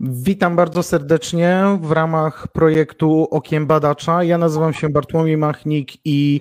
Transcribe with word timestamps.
Witam 0.00 0.56
bardzo 0.56 0.82
serdecznie 0.82 1.64
w 1.80 1.92
ramach 1.92 2.48
projektu 2.48 3.28
Okiem 3.30 3.66
Badacza. 3.66 4.22
Ja 4.22 4.38
nazywam 4.38 4.72
się 4.72 4.88
Bartłomiej 4.88 5.36
Machnik 5.36 5.92
i 6.04 6.40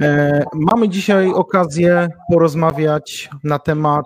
e, 0.00 0.44
mamy 0.54 0.88
dzisiaj 0.88 1.32
okazję 1.32 2.08
porozmawiać 2.32 3.30
na 3.44 3.58
temat 3.58 4.04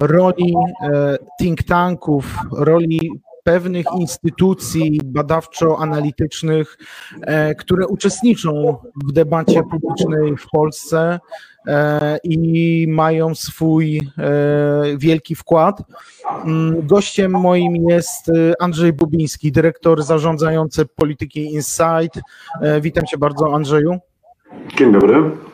roli 0.00 0.54
e, 0.82 1.18
think 1.40 1.62
tanków, 1.62 2.36
roli 2.52 3.10
pewnych 3.42 3.86
instytucji 3.98 5.00
badawczo-analitycznych, 5.04 6.78
e, 7.20 7.54
które 7.54 7.86
uczestniczą 7.86 8.76
w 9.04 9.12
debacie 9.12 9.62
publicznej 9.62 10.36
w 10.36 10.46
Polsce 10.52 11.20
e, 11.66 12.18
i 12.24 12.86
mają 12.88 13.34
swój 13.34 13.96
e, 13.98 14.02
wielki 14.98 15.34
wkład. 15.34 15.82
Mm, 16.44 16.86
gościem 16.86 17.32
moim 17.32 17.74
jest 17.88 18.30
Andrzej 18.60 18.92
Bubiński, 18.92 19.52
dyrektor 19.52 20.02
zarządzający 20.02 20.86
polityki 20.86 21.44
Insight. 21.54 22.20
Witam 22.80 23.06
cię 23.06 23.18
bardzo, 23.18 23.54
Andrzeju. 23.54 23.98
Dzień 24.78 24.92
dobry. 24.92 25.51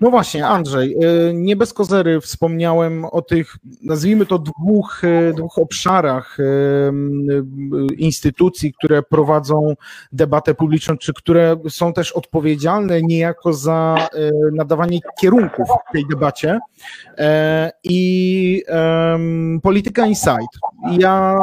No 0.00 0.10
właśnie, 0.10 0.46
Andrzej, 0.46 0.96
y, 1.28 1.32
nie 1.34 1.56
bez 1.56 1.72
kozery 1.72 2.20
wspomniałem 2.20 3.04
o 3.04 3.22
tych, 3.22 3.56
nazwijmy 3.82 4.26
to 4.26 4.38
dwóch, 4.38 5.04
y, 5.04 5.34
dwóch 5.36 5.58
obszarach 5.58 6.40
y, 6.40 6.44
instytucji, 7.96 8.72
które 8.72 9.02
prowadzą 9.02 9.74
debatę 10.12 10.54
publiczną, 10.54 10.96
czy 10.96 11.14
które 11.14 11.56
są 11.68 11.92
też 11.92 12.12
odpowiedzialne 12.12 13.02
niejako 13.02 13.52
za 13.52 14.08
nadawanie 14.52 14.98
kierunków 15.20 15.68
tej 15.92 16.06
debacie 16.10 16.58
e, 17.18 17.72
i 17.84 18.62
polityka 19.62 20.06
insight. 20.06 20.58
Ja 20.98 21.38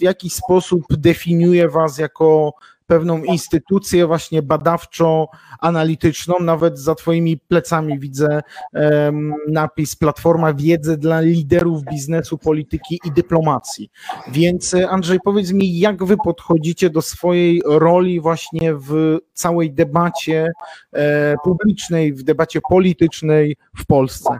w 0.00 0.02
jakiś 0.02 0.32
sposób 0.32 0.82
definiuję 0.90 1.68
was 1.68 1.98
jako 1.98 2.52
pewną 2.92 3.22
instytucję 3.22 4.06
właśnie 4.06 4.42
badawczo-analityczną. 4.42 6.34
Nawet 6.40 6.78
za 6.78 6.94
Twoimi 6.94 7.38
plecami 7.38 7.98
widzę 7.98 8.40
um, 8.72 9.34
napis 9.48 9.96
Platforma 9.96 10.54
Wiedzy 10.54 10.96
dla 10.96 11.20
liderów 11.20 11.84
biznesu, 11.84 12.38
polityki 12.38 13.00
i 13.04 13.12
dyplomacji. 13.12 13.90
Więc 14.28 14.74
Andrzej, 14.74 15.18
powiedz 15.24 15.52
mi, 15.52 15.78
jak 15.78 16.04
Wy 16.04 16.16
podchodzicie 16.24 16.90
do 16.90 17.02
swojej 17.02 17.62
roli 17.64 18.20
właśnie 18.20 18.74
w 18.74 19.18
całej 19.32 19.72
debacie 19.72 20.52
e, 20.92 21.34
publicznej, 21.44 22.12
w 22.12 22.22
debacie 22.22 22.60
politycznej 22.68 23.56
w 23.76 23.86
Polsce? 23.86 24.38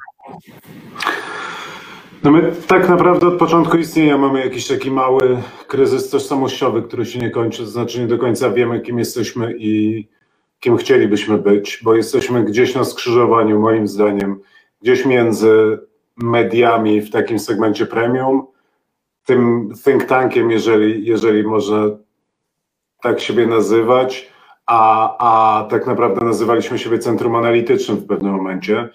No 2.24 2.30
my 2.30 2.52
tak 2.66 2.88
naprawdę 2.88 3.28
od 3.28 3.38
początku 3.38 3.76
istnienia 3.76 4.18
mamy 4.18 4.40
jakiś 4.40 4.68
taki 4.68 4.90
mały 4.90 5.42
kryzys 5.66 6.10
tożsamościowy, 6.10 6.82
który 6.82 7.06
się 7.06 7.18
nie 7.18 7.30
kończy, 7.30 7.58
to 7.58 7.66
znaczy 7.66 8.00
nie 8.00 8.06
do 8.06 8.18
końca 8.18 8.50
wiemy, 8.50 8.80
kim 8.80 8.98
jesteśmy 8.98 9.54
i 9.58 10.04
kim 10.60 10.76
chcielibyśmy 10.76 11.38
być, 11.38 11.80
bo 11.82 11.94
jesteśmy 11.94 12.44
gdzieś 12.44 12.74
na 12.74 12.84
skrzyżowaniu, 12.84 13.60
moim 13.60 13.88
zdaniem, 13.88 14.40
gdzieś 14.82 15.06
między 15.06 15.78
mediami 16.16 17.00
w 17.00 17.10
takim 17.10 17.38
segmencie 17.38 17.86
premium, 17.86 18.46
tym 19.26 19.72
think 19.84 20.04
tankiem, 20.04 20.50
jeżeli, 20.50 21.06
jeżeli 21.06 21.42
można 21.42 21.90
tak 23.02 23.20
siebie 23.20 23.46
nazywać, 23.46 24.32
a, 24.66 25.16
a 25.18 25.64
tak 25.64 25.86
naprawdę 25.86 26.24
nazywaliśmy 26.24 26.78
siebie 26.78 26.98
centrum 26.98 27.36
analitycznym 27.36 27.96
w 27.96 28.06
pewnym 28.06 28.32
momencie. 28.32 28.88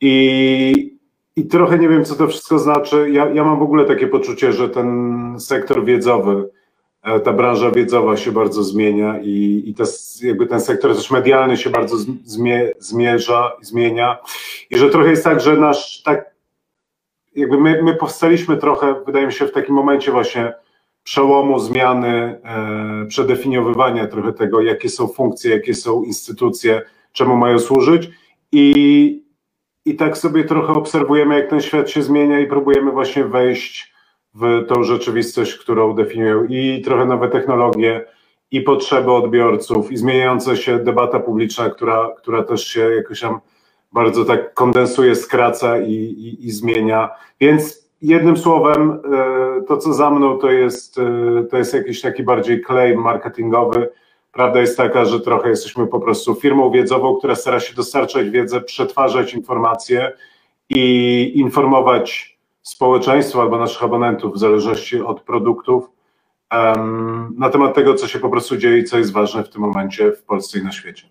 I, 0.00 0.95
i 1.36 1.46
trochę 1.46 1.78
nie 1.78 1.88
wiem, 1.88 2.04
co 2.04 2.14
to 2.14 2.28
wszystko 2.28 2.58
znaczy. 2.58 3.10
Ja, 3.10 3.28
ja 3.28 3.44
mam 3.44 3.58
w 3.58 3.62
ogóle 3.62 3.84
takie 3.84 4.06
poczucie, 4.06 4.52
że 4.52 4.68
ten 4.68 5.40
sektor 5.40 5.84
wiedzowy, 5.84 6.50
e, 7.02 7.20
ta 7.20 7.32
branża 7.32 7.70
wiedzowa 7.70 8.16
się 8.16 8.32
bardzo 8.32 8.64
zmienia 8.64 9.20
i, 9.22 9.62
i 9.66 9.74
to, 9.74 9.84
jakby 10.22 10.46
ten 10.46 10.60
sektor 10.60 10.94
też 10.94 11.10
medialny 11.10 11.56
się 11.56 11.70
bardzo 11.70 11.96
zmie, 12.24 12.72
zmierza, 12.78 13.52
zmienia 13.60 14.18
i 14.70 14.78
że 14.78 14.90
trochę 14.90 15.10
jest 15.10 15.24
tak, 15.24 15.40
że 15.40 15.56
nasz 15.56 16.02
tak 16.02 16.36
jakby 17.36 17.60
my, 17.60 17.82
my 17.82 17.94
powstaliśmy 17.94 18.56
trochę, 18.56 18.94
wydaje 19.06 19.26
mi 19.26 19.32
się, 19.32 19.46
w 19.46 19.52
takim 19.52 19.74
momencie 19.74 20.12
właśnie 20.12 20.54
przełomu, 21.02 21.58
zmiany, 21.58 22.40
e, 22.44 23.06
przedefiniowywania 23.08 24.06
trochę 24.06 24.32
tego, 24.32 24.60
jakie 24.60 24.88
są 24.88 25.08
funkcje, 25.08 25.50
jakie 25.50 25.74
są 25.74 26.02
instytucje, 26.02 26.82
czemu 27.12 27.36
mają 27.36 27.58
służyć 27.58 28.10
i, 28.52 29.25
i 29.86 29.96
tak 29.96 30.18
sobie 30.18 30.44
trochę 30.44 30.72
obserwujemy, 30.72 31.38
jak 31.38 31.50
ten 31.50 31.60
świat 31.60 31.90
się 31.90 32.02
zmienia 32.02 32.40
i 32.40 32.46
próbujemy 32.46 32.92
właśnie 32.92 33.24
wejść 33.24 33.94
w 34.34 34.64
tą 34.68 34.84
rzeczywistość, 34.84 35.54
którą 35.54 35.94
definiują 35.94 36.44
i 36.44 36.82
trochę 36.84 37.06
nowe 37.06 37.28
technologie, 37.28 38.04
i 38.50 38.60
potrzeby 38.60 39.12
odbiorców, 39.12 39.92
i 39.92 39.96
zmieniająca 39.96 40.56
się 40.56 40.78
debata 40.78 41.20
publiczna, 41.20 41.70
która, 41.70 42.10
która 42.18 42.42
też 42.42 42.66
się 42.66 42.80
jakoś 42.80 43.20
tam 43.20 43.40
bardzo 43.92 44.24
tak 44.24 44.54
kondensuje, 44.54 45.14
skraca 45.14 45.78
i, 45.80 45.92
i, 45.92 46.46
i 46.46 46.50
zmienia. 46.50 47.10
Więc 47.40 47.90
jednym 48.02 48.36
słowem, 48.36 48.90
e, 48.90 49.62
to 49.62 49.76
co 49.76 49.92
za 49.92 50.10
mną 50.10 50.38
to 50.38 50.50
jest, 50.50 50.98
e, 50.98 51.44
to 51.50 51.56
jest 51.56 51.74
jakiś 51.74 52.00
taki 52.00 52.22
bardziej 52.22 52.64
claim 52.64 53.00
marketingowy, 53.00 53.88
Prawda 54.36 54.60
jest 54.60 54.76
taka, 54.76 55.04
że 55.04 55.20
trochę 55.20 55.48
jesteśmy 55.48 55.86
po 55.86 56.00
prostu 56.00 56.34
firmą 56.34 56.70
wiedzową, 56.70 57.16
która 57.16 57.34
stara 57.34 57.60
się 57.60 57.74
dostarczać 57.74 58.30
wiedzę, 58.30 58.60
przetwarzać 58.60 59.34
informacje 59.34 60.12
i 60.68 61.32
informować 61.34 62.38
społeczeństwo 62.62 63.42
albo 63.42 63.58
naszych 63.58 63.82
abonentów, 63.82 64.34
w 64.34 64.38
zależności 64.38 65.00
od 65.00 65.20
produktów, 65.20 65.90
na 67.36 67.50
temat 67.50 67.74
tego, 67.74 67.94
co 67.94 68.08
się 68.08 68.18
po 68.18 68.30
prostu 68.30 68.56
dzieje 68.56 68.78
i 68.78 68.84
co 68.84 68.98
jest 68.98 69.12
ważne 69.12 69.44
w 69.44 69.48
tym 69.48 69.62
momencie 69.62 70.12
w 70.12 70.22
Polsce 70.22 70.58
i 70.58 70.64
na 70.64 70.72
świecie. 70.72 71.08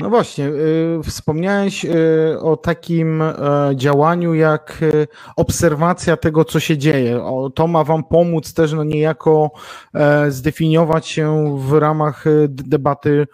No 0.00 0.10
właśnie, 0.10 0.48
y, 0.48 1.00
wspomniałeś 1.04 1.84
y, 1.84 1.90
o 2.40 2.56
takim 2.56 3.22
e, 3.22 3.34
działaniu 3.74 4.34
jak 4.34 4.78
y, 4.82 5.06
obserwacja 5.36 6.16
tego, 6.16 6.44
co 6.44 6.60
się 6.60 6.78
dzieje. 6.78 7.24
To 7.54 7.66
ma 7.66 7.84
Wam 7.84 8.04
pomóc 8.04 8.54
też 8.54 8.72
no 8.72 8.84
niejako 8.84 9.50
e, 9.94 10.30
zdefiniować 10.30 11.06
się 11.06 11.58
w 11.58 11.72
ramach 11.72 12.24
debaty 12.48 13.26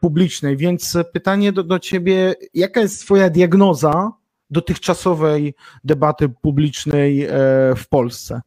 publicznej. 0.00 0.56
Więc 0.56 0.98
pytanie 1.12 1.52
do, 1.52 1.64
do 1.64 1.78
Ciebie, 1.78 2.34
jaka 2.54 2.80
jest 2.80 3.00
Twoja 3.00 3.30
diagnoza 3.30 4.12
dotychczasowej 4.50 5.54
debaty 5.84 6.28
publicznej 6.28 7.24
e, 7.24 7.28
w 7.76 7.88
Polsce? 7.88 8.40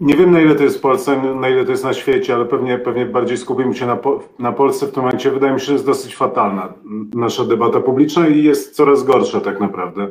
Nie 0.00 0.16
wiem, 0.16 0.30
na 0.30 0.40
ile 0.40 0.54
to 0.54 0.62
jest 0.62 0.78
w 0.78 0.80
Polsce, 0.80 1.34
na 1.34 1.48
ile 1.48 1.64
to 1.64 1.70
jest 1.70 1.84
na 1.84 1.92
świecie, 1.92 2.34
ale 2.34 2.44
pewnie, 2.44 2.78
pewnie 2.78 3.06
bardziej 3.06 3.36
skupimy 3.36 3.74
się 3.74 3.86
na, 3.86 3.98
na 4.38 4.52
Polsce 4.52 4.86
w 4.86 4.92
tym 4.92 5.02
momencie. 5.02 5.30
Wydaje 5.30 5.52
mi 5.52 5.60
się, 5.60 5.66
że 5.66 5.72
jest 5.72 5.86
dosyć 5.86 6.16
fatalna 6.16 6.72
nasza 7.14 7.44
debata 7.44 7.80
publiczna 7.80 8.28
i 8.28 8.42
jest 8.42 8.76
coraz 8.76 9.04
gorsza 9.04 9.40
tak 9.40 9.60
naprawdę. 9.60 10.08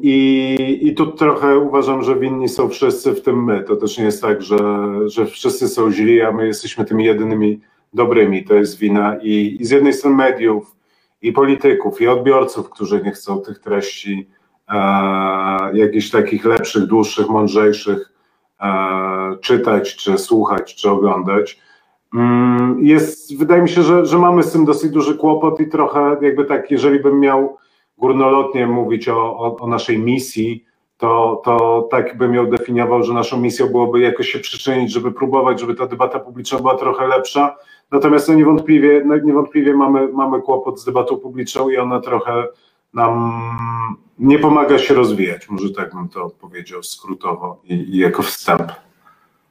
I, 0.00 0.78
I 0.82 0.94
tu 0.94 1.06
trochę 1.06 1.58
uważam, 1.58 2.02
że 2.02 2.18
winni 2.18 2.48
są 2.48 2.68
wszyscy, 2.68 3.12
w 3.12 3.22
tym 3.22 3.44
my. 3.44 3.64
To 3.64 3.76
też 3.76 3.98
nie 3.98 4.04
jest 4.04 4.22
tak, 4.22 4.42
że, 4.42 4.58
że 5.06 5.26
wszyscy 5.26 5.68
są 5.68 5.92
źli, 5.92 6.22
a 6.22 6.32
my 6.32 6.46
jesteśmy 6.46 6.84
tymi 6.84 7.04
jedynymi 7.04 7.60
dobrymi. 7.94 8.44
To 8.44 8.54
jest 8.54 8.78
wina 8.78 9.16
i, 9.22 9.56
i 9.60 9.64
z 9.64 9.70
jednej 9.70 9.92
strony 9.92 10.16
mediów, 10.16 10.76
i 11.22 11.32
polityków, 11.32 12.00
i 12.00 12.08
odbiorców, 12.08 12.70
którzy 12.70 13.02
nie 13.04 13.10
chcą 13.10 13.40
tych 13.40 13.58
treści 13.58 14.28
e, 14.68 14.74
jakichś 15.72 16.10
takich 16.10 16.44
lepszych, 16.44 16.86
dłuższych, 16.86 17.28
mądrzejszych, 17.28 18.12
czytać, 19.40 19.96
czy 19.96 20.18
słuchać, 20.18 20.74
czy 20.74 20.90
oglądać. 20.90 21.60
Mm, 22.14 22.78
jest, 22.80 23.38
wydaje 23.38 23.62
mi 23.62 23.68
się, 23.68 23.82
że, 23.82 24.06
że 24.06 24.18
mamy 24.18 24.42
z 24.42 24.52
tym 24.52 24.64
dosyć 24.64 24.90
duży 24.90 25.14
kłopot 25.14 25.60
i 25.60 25.68
trochę 25.68 26.16
jakby 26.22 26.44
tak, 26.44 26.70
jeżeli 26.70 27.00
bym 27.00 27.20
miał 27.20 27.56
górnolotnie 27.98 28.66
mówić 28.66 29.08
o, 29.08 29.38
o, 29.38 29.56
o 29.56 29.66
naszej 29.66 29.98
misji, 29.98 30.64
to, 30.96 31.42
to 31.44 31.88
tak 31.90 32.18
bym 32.18 32.34
ją 32.34 32.46
definiował, 32.46 33.02
że 33.02 33.14
naszą 33.14 33.40
misją 33.40 33.66
byłoby 33.66 34.00
jakoś 34.00 34.28
się 34.28 34.38
przyczynić, 34.38 34.92
żeby 34.92 35.12
próbować, 35.12 35.60
żeby 35.60 35.74
ta 35.74 35.86
debata 35.86 36.20
publiczna 36.20 36.58
była 36.58 36.76
trochę 36.76 37.06
lepsza. 37.06 37.56
Natomiast 37.90 38.28
no 38.28 38.34
niewątpliwie, 38.34 39.02
no 39.04 39.16
niewątpliwie 39.16 39.74
mamy, 39.74 40.08
mamy 40.12 40.42
kłopot 40.42 40.80
z 40.80 40.84
debatą 40.84 41.16
publiczną 41.16 41.70
i 41.70 41.76
ona 41.76 42.00
trochę 42.00 42.44
nam 42.94 43.42
nie 44.18 44.38
pomaga 44.38 44.78
się 44.78 44.94
rozwijać. 44.94 45.48
Może 45.48 45.70
tak 45.70 45.94
bym 45.94 46.08
to 46.08 46.30
powiedział 46.30 46.82
skrótowo 46.82 47.62
i, 47.64 47.74
i 47.74 47.98
jako 47.98 48.22
wstęp. 48.22 48.72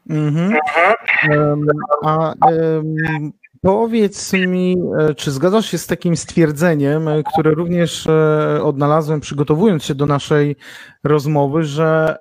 Um, 0.09 1.65
a 2.03 2.33
um, 2.41 3.31
powiedz 3.61 4.33
mi, 4.33 4.77
e, 4.99 5.15
czy 5.15 5.31
zgadzasz 5.31 5.65
się 5.65 5.77
z 5.77 5.87
takim 5.87 6.17
stwierdzeniem, 6.17 7.07
e, 7.07 7.23
które 7.23 7.51
również 7.51 8.07
e, 8.07 8.59
odnalazłem 8.63 9.19
przygotowując 9.19 9.83
się 9.83 9.95
do 9.95 10.05
naszej 10.05 10.55
rozmowy, 11.03 11.63
że 11.63 12.17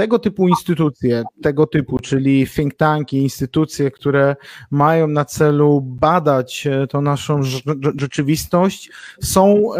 tego 0.00 0.18
typu 0.18 0.48
instytucje, 0.48 1.22
tego 1.42 1.66
typu, 1.66 1.98
czyli 1.98 2.46
think 2.46 2.74
tanki, 2.74 3.16
instytucje, 3.16 3.90
które 3.90 4.36
mają 4.70 5.06
na 5.06 5.24
celu 5.24 5.80
badać 5.80 6.68
tą 6.88 7.02
naszą 7.02 7.40
rzeczywistość, 7.98 8.90
są 9.22 9.70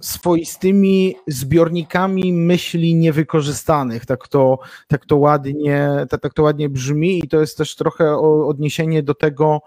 swoistymi 0.00 1.14
zbiornikami 1.26 2.32
myśli 2.32 2.94
niewykorzystanych. 2.94 4.06
Tak 4.06 4.28
to, 4.28 4.58
tak 4.88 5.06
to, 5.06 5.16
ładnie, 5.16 5.88
tak, 6.10 6.20
tak 6.20 6.34
to 6.34 6.42
ładnie 6.42 6.68
brzmi 6.68 7.18
i 7.24 7.28
to 7.28 7.40
jest 7.40 7.58
też 7.58 7.76
trochę 7.76 8.16
odniesienie 8.46 9.02
do 9.02 9.14
tego, 9.14 9.60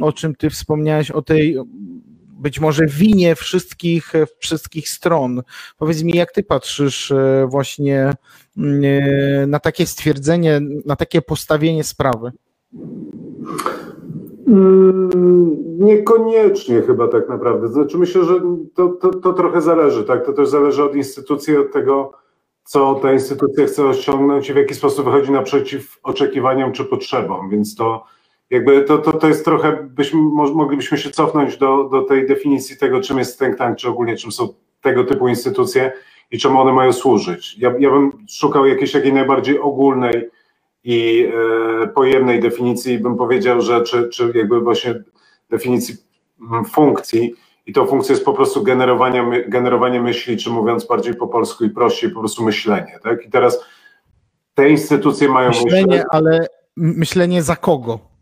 o 0.00 0.12
czym 0.12 0.34
ty 0.34 0.50
wspomniałeś, 0.50 1.10
o 1.10 1.22
tej 1.22 1.56
być 2.40 2.60
może 2.60 2.86
winie 2.86 3.34
wszystkich, 3.34 4.12
wszystkich 4.38 4.88
stron. 4.88 5.42
Powiedz 5.78 6.02
mi, 6.02 6.12
jak 6.12 6.32
ty 6.32 6.42
patrzysz 6.42 7.10
e, 7.10 7.46
właśnie 7.50 8.12
mm, 8.56 8.84
e, 8.84 9.46
na 9.46 9.60
takie 9.60 9.86
stwierdzenie, 9.86 10.60
na 10.84 10.96
takie 10.96 11.22
postawienie 11.22 11.84
sprawy? 11.84 12.32
Mm, 14.48 15.10
niekoniecznie 15.78 16.82
chyba 16.82 17.08
tak 17.08 17.28
naprawdę. 17.28 17.68
Znaczy 17.68 17.98
myślę, 17.98 18.24
że 18.24 18.40
to, 18.74 18.88
to, 18.88 19.10
to 19.10 19.32
trochę 19.32 19.60
zależy, 19.60 20.04
tak? 20.04 20.26
To 20.26 20.32
też 20.32 20.48
zależy 20.48 20.84
od 20.84 20.96
instytucji, 20.96 21.56
od 21.56 21.72
tego, 21.72 22.12
co 22.64 22.94
ta 22.94 23.12
instytucja 23.12 23.66
chce 23.66 23.86
osiągnąć 23.86 24.50
i 24.50 24.52
w 24.52 24.56
jaki 24.56 24.74
sposób 24.74 25.04
wychodzi 25.04 25.32
naprzeciw 25.32 25.98
oczekiwaniom 26.02 26.72
czy 26.72 26.84
potrzebom, 26.84 27.50
więc 27.50 27.74
to 27.74 28.04
jakby 28.54 28.82
to, 28.82 28.98
to, 28.98 29.12
to 29.12 29.28
jest 29.28 29.44
trochę, 29.44 29.72
byśmy, 29.90 30.20
moglibyśmy 30.54 30.98
się 30.98 31.10
cofnąć 31.10 31.56
do, 31.56 31.84
do 31.84 32.02
tej 32.02 32.26
definicji 32.26 32.76
tego, 32.76 33.00
czym 33.00 33.18
jest 33.18 33.38
think 33.38 33.56
tank, 33.56 33.78
czy 33.78 33.88
ogólnie 33.88 34.16
czym 34.16 34.32
są 34.32 34.48
tego 34.80 35.04
typu 35.04 35.28
instytucje 35.28 35.92
i 36.30 36.38
czemu 36.38 36.60
one 36.60 36.72
mają 36.72 36.92
służyć. 36.92 37.58
Ja, 37.58 37.74
ja 37.78 37.90
bym 37.90 38.12
szukał 38.28 38.66
jakiejś 38.66 38.92
takiej 38.92 39.12
najbardziej 39.12 39.58
ogólnej 39.58 40.30
i 40.84 41.28
e, 41.82 41.86
pojemnej 41.86 42.40
definicji, 42.40 42.98
bym 42.98 43.16
powiedział, 43.16 43.60
że 43.60 43.82
czy, 43.82 44.08
czy 44.08 44.32
jakby 44.34 44.60
właśnie 44.60 44.94
definicji 45.50 45.96
mm, 46.50 46.64
funkcji 46.64 47.34
i 47.66 47.72
to 47.72 47.86
funkcja 47.86 48.12
jest 48.12 48.24
po 48.24 48.32
prostu 48.32 48.62
generowanie, 48.62 49.44
generowanie 49.48 50.00
myśli, 50.00 50.36
czy 50.36 50.50
mówiąc 50.50 50.86
bardziej 50.86 51.14
po 51.14 51.28
polsku 51.28 51.64
i 51.64 51.70
prościej, 51.70 52.10
po 52.10 52.20
prostu 52.20 52.44
myślenie, 52.44 52.98
tak? 53.02 53.26
I 53.26 53.30
teraz 53.30 53.64
te 54.54 54.68
instytucje 54.68 55.28
mają 55.28 55.48
myślenie, 55.48 55.70
myślenie 55.70 56.04
ale 56.10 56.46
myślenie 56.76 57.42
za 57.42 57.56
kogo? 57.56 58.13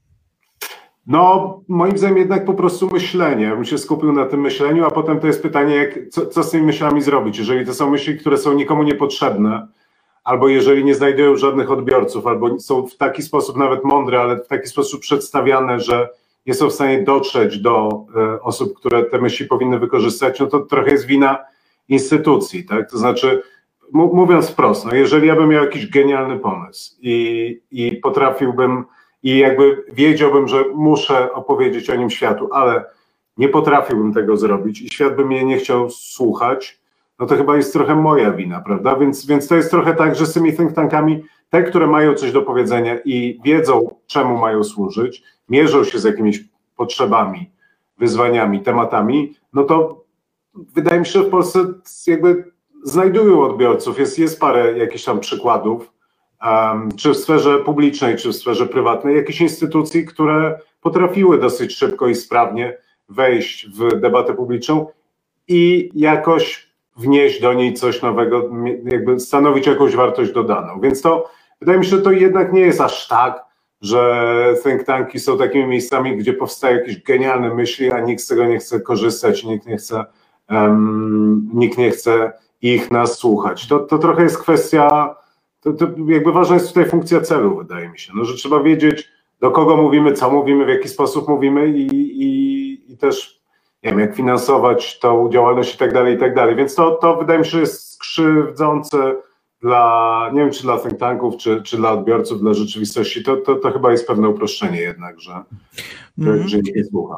No, 1.06 1.60
moim 1.68 1.98
zdaniem 1.98 2.16
jednak 2.16 2.44
po 2.44 2.54
prostu 2.54 2.88
myślenie. 2.92 3.44
Ja 3.44 3.54
bym 3.54 3.64
się 3.64 3.78
skupił 3.78 4.12
na 4.12 4.26
tym 4.26 4.40
myśleniu, 4.40 4.84
a 4.84 4.90
potem 4.90 5.20
to 5.20 5.26
jest 5.26 5.42
pytanie, 5.42 5.74
jak, 5.76 6.08
co, 6.10 6.26
co 6.26 6.42
z 6.42 6.50
tymi 6.50 6.66
myślami 6.66 7.02
zrobić. 7.02 7.38
Jeżeli 7.38 7.66
to 7.66 7.74
są 7.74 7.90
myśli, 7.90 8.18
które 8.18 8.36
są 8.38 8.52
nikomu 8.52 8.82
niepotrzebne, 8.82 9.68
albo 10.24 10.48
jeżeli 10.48 10.84
nie 10.84 10.94
znajdują 10.94 11.36
żadnych 11.36 11.70
odbiorców, 11.70 12.26
albo 12.26 12.60
są 12.60 12.86
w 12.86 12.96
taki 12.96 13.22
sposób 13.22 13.56
nawet 13.56 13.84
mądre, 13.84 14.20
ale 14.20 14.36
w 14.36 14.46
taki 14.46 14.68
sposób 14.68 15.00
przedstawiane, 15.00 15.80
że 15.80 16.08
nie 16.46 16.54
są 16.54 16.70
w 16.70 16.72
stanie 16.72 17.02
dotrzeć 17.02 17.58
do 17.58 18.04
e, 18.16 18.42
osób, 18.42 18.74
które 18.74 19.04
te 19.04 19.20
myśli 19.20 19.46
powinny 19.46 19.78
wykorzystać, 19.78 20.40
no 20.40 20.46
to 20.46 20.60
trochę 20.60 20.90
jest 20.90 21.06
wina 21.06 21.38
instytucji, 21.88 22.64
tak? 22.64 22.90
To 22.90 22.98
znaczy, 22.98 23.42
mówiąc 23.92 24.50
wprost, 24.50 24.84
no 24.84 24.94
jeżeli 24.94 25.28
ja 25.28 25.36
bym 25.36 25.48
miał 25.48 25.64
jakiś 25.64 25.90
genialny 25.90 26.38
pomysł 26.38 26.96
i, 27.00 27.60
i 27.70 27.92
potrafiłbym 27.92 28.84
i 29.22 29.38
jakby 29.38 29.84
wiedziałbym, 29.92 30.48
że 30.48 30.64
muszę 30.74 31.32
opowiedzieć 31.32 31.90
o 31.90 31.96
nim 31.96 32.10
światu, 32.10 32.48
ale 32.52 32.84
nie 33.36 33.48
potrafiłbym 33.48 34.14
tego 34.14 34.36
zrobić 34.36 34.82
i 34.82 34.88
świat 34.88 35.16
by 35.16 35.24
mnie 35.24 35.44
nie 35.44 35.56
chciał 35.56 35.90
słuchać, 35.90 36.80
no 37.18 37.26
to 37.26 37.36
chyba 37.36 37.56
jest 37.56 37.72
trochę 37.72 37.94
moja 37.94 38.30
wina, 38.30 38.60
prawda? 38.60 38.96
Więc, 38.96 39.26
więc 39.26 39.48
to 39.48 39.56
jest 39.56 39.70
trochę 39.70 39.94
tak, 39.94 40.14
że 40.14 40.26
z 40.26 40.32
tymi 40.32 40.56
think 40.56 40.72
tankami, 40.72 41.24
te, 41.50 41.62
które 41.62 41.86
mają 41.86 42.14
coś 42.14 42.32
do 42.32 42.42
powiedzenia 42.42 42.98
i 43.04 43.40
wiedzą, 43.44 43.94
czemu 44.06 44.38
mają 44.38 44.64
służyć, 44.64 45.22
mierzą 45.48 45.84
się 45.84 45.98
z 45.98 46.04
jakimiś 46.04 46.44
potrzebami, 46.76 47.50
wyzwaniami, 47.98 48.60
tematami, 48.60 49.34
no 49.52 49.64
to 49.64 50.04
wydaje 50.54 51.00
mi 51.00 51.06
się, 51.06 51.12
że 51.12 51.24
w 51.24 51.30
Polsce 51.30 51.58
jakby 52.06 52.52
znajdują 52.84 53.42
odbiorców. 53.42 53.98
Jest, 53.98 54.18
jest 54.18 54.40
parę 54.40 54.78
jakichś 54.78 55.04
tam 55.04 55.20
przykładów, 55.20 55.92
czy 56.96 57.10
w 57.10 57.16
sferze 57.16 57.58
publicznej, 57.58 58.16
czy 58.16 58.28
w 58.28 58.36
sferze 58.36 58.66
prywatnej, 58.66 59.16
jakichś 59.16 59.40
instytucji, 59.40 60.06
które 60.06 60.58
potrafiły 60.80 61.38
dosyć 61.38 61.76
szybko 61.76 62.08
i 62.08 62.14
sprawnie 62.14 62.76
wejść 63.08 63.68
w 63.68 64.00
debatę 64.00 64.34
publiczną 64.34 64.86
i 65.48 65.90
jakoś 65.94 66.72
wnieść 66.96 67.40
do 67.40 67.52
niej 67.52 67.74
coś 67.74 68.02
nowego, 68.02 68.50
jakby 68.84 69.20
stanowić 69.20 69.66
jakąś 69.66 69.96
wartość 69.96 70.32
dodaną. 70.32 70.80
Więc 70.80 71.02
to 71.02 71.30
wydaje 71.60 71.78
mi 71.78 71.84
się, 71.84 71.90
że 71.90 72.02
to 72.02 72.12
jednak 72.12 72.52
nie 72.52 72.60
jest 72.60 72.80
aż 72.80 73.08
tak, 73.08 73.44
że 73.80 74.54
think 74.62 74.84
tanki 74.84 75.20
są 75.20 75.38
takimi 75.38 75.66
miejscami, 75.66 76.16
gdzie 76.16 76.32
powstają 76.32 76.76
jakieś 76.76 77.02
genialne 77.02 77.54
myśli, 77.54 77.92
a 77.92 78.00
nikt 78.00 78.22
z 78.22 78.26
tego 78.26 78.44
nie 78.44 78.58
chce 78.58 78.80
korzystać, 78.80 79.44
nikt 79.44 79.66
nie 79.66 79.76
chce, 79.76 80.04
um, 80.50 81.50
nikt 81.54 81.78
nie 81.78 81.90
chce 81.90 82.32
ich 82.62 82.90
nas 82.90 83.18
słuchać. 83.18 83.68
To, 83.68 83.78
to 83.78 83.98
trochę 83.98 84.22
jest 84.22 84.38
kwestia, 84.38 85.14
to, 85.62 85.72
to 85.72 85.86
jakby 86.06 86.32
ważna 86.32 86.54
jest 86.54 86.68
tutaj 86.68 86.88
funkcja 86.88 87.20
celu, 87.20 87.56
wydaje 87.56 87.88
mi 87.88 87.98
się, 87.98 88.12
no, 88.16 88.24
że 88.24 88.34
trzeba 88.34 88.62
wiedzieć, 88.62 89.08
do 89.40 89.50
kogo 89.50 89.76
mówimy, 89.76 90.12
co 90.12 90.30
mówimy, 90.30 90.64
w 90.64 90.68
jaki 90.68 90.88
sposób 90.88 91.28
mówimy 91.28 91.68
i, 91.68 91.86
i, 92.22 92.92
i 92.92 92.96
też 92.96 93.42
nie 93.82 93.90
wiem, 93.90 94.00
jak 94.00 94.16
finansować 94.16 94.98
tą 94.98 95.30
działalność 95.30 95.74
i 95.74 95.78
tak 95.78 95.92
dalej, 95.92 96.16
i 96.16 96.18
tak 96.18 96.34
dalej. 96.34 96.56
Więc 96.56 96.74
to, 96.74 96.90
to 96.90 97.16
wydaje 97.16 97.38
mi 97.38 97.44
się, 97.44 97.50
że 97.50 97.60
jest 97.60 97.92
skrzywdzące 97.92 99.14
dla, 99.60 100.30
nie 100.32 100.40
wiem, 100.40 100.50
czy 100.50 100.62
dla 100.62 100.78
think 100.78 100.98
tanków, 100.98 101.36
czy, 101.36 101.62
czy 101.62 101.76
dla 101.76 101.92
odbiorców, 101.92 102.40
dla 102.40 102.54
rzeczywistości. 102.54 103.24
To, 103.24 103.36
to, 103.36 103.54
to 103.54 103.72
chyba 103.72 103.92
jest 103.92 104.06
pewne 104.06 104.28
uproszczenie 104.28 104.80
jednak, 104.80 105.20
że, 105.20 105.42
mm. 106.18 106.48
że 106.48 106.56
nikt 106.56 106.76
nie 106.76 106.84
słucha. 106.84 107.16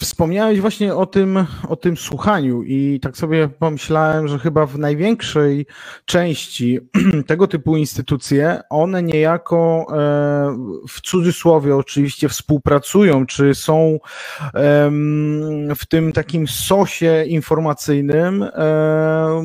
Wspomniałeś 0.00 0.60
właśnie 0.60 0.94
o 0.94 1.06
tym, 1.06 1.46
o 1.68 1.76
tym 1.76 1.96
słuchaniu 1.96 2.62
i 2.62 3.00
tak 3.02 3.16
sobie 3.16 3.48
pomyślałem, 3.48 4.28
że 4.28 4.38
chyba 4.38 4.66
w 4.66 4.78
największej 4.78 5.66
części 6.04 6.80
tego 7.26 7.46
typu 7.46 7.76
instytucje, 7.76 8.60
one 8.70 9.02
niejako 9.02 9.86
e, 9.90 9.94
w 10.88 11.00
cudzysłowie 11.00 11.76
oczywiście 11.76 12.28
współpracują, 12.28 13.26
czy 13.26 13.54
są 13.54 13.98
w 15.76 15.86
tym 15.88 16.12
takim 16.12 16.48
sosie 16.48 17.24
informacyjnym 17.26 18.44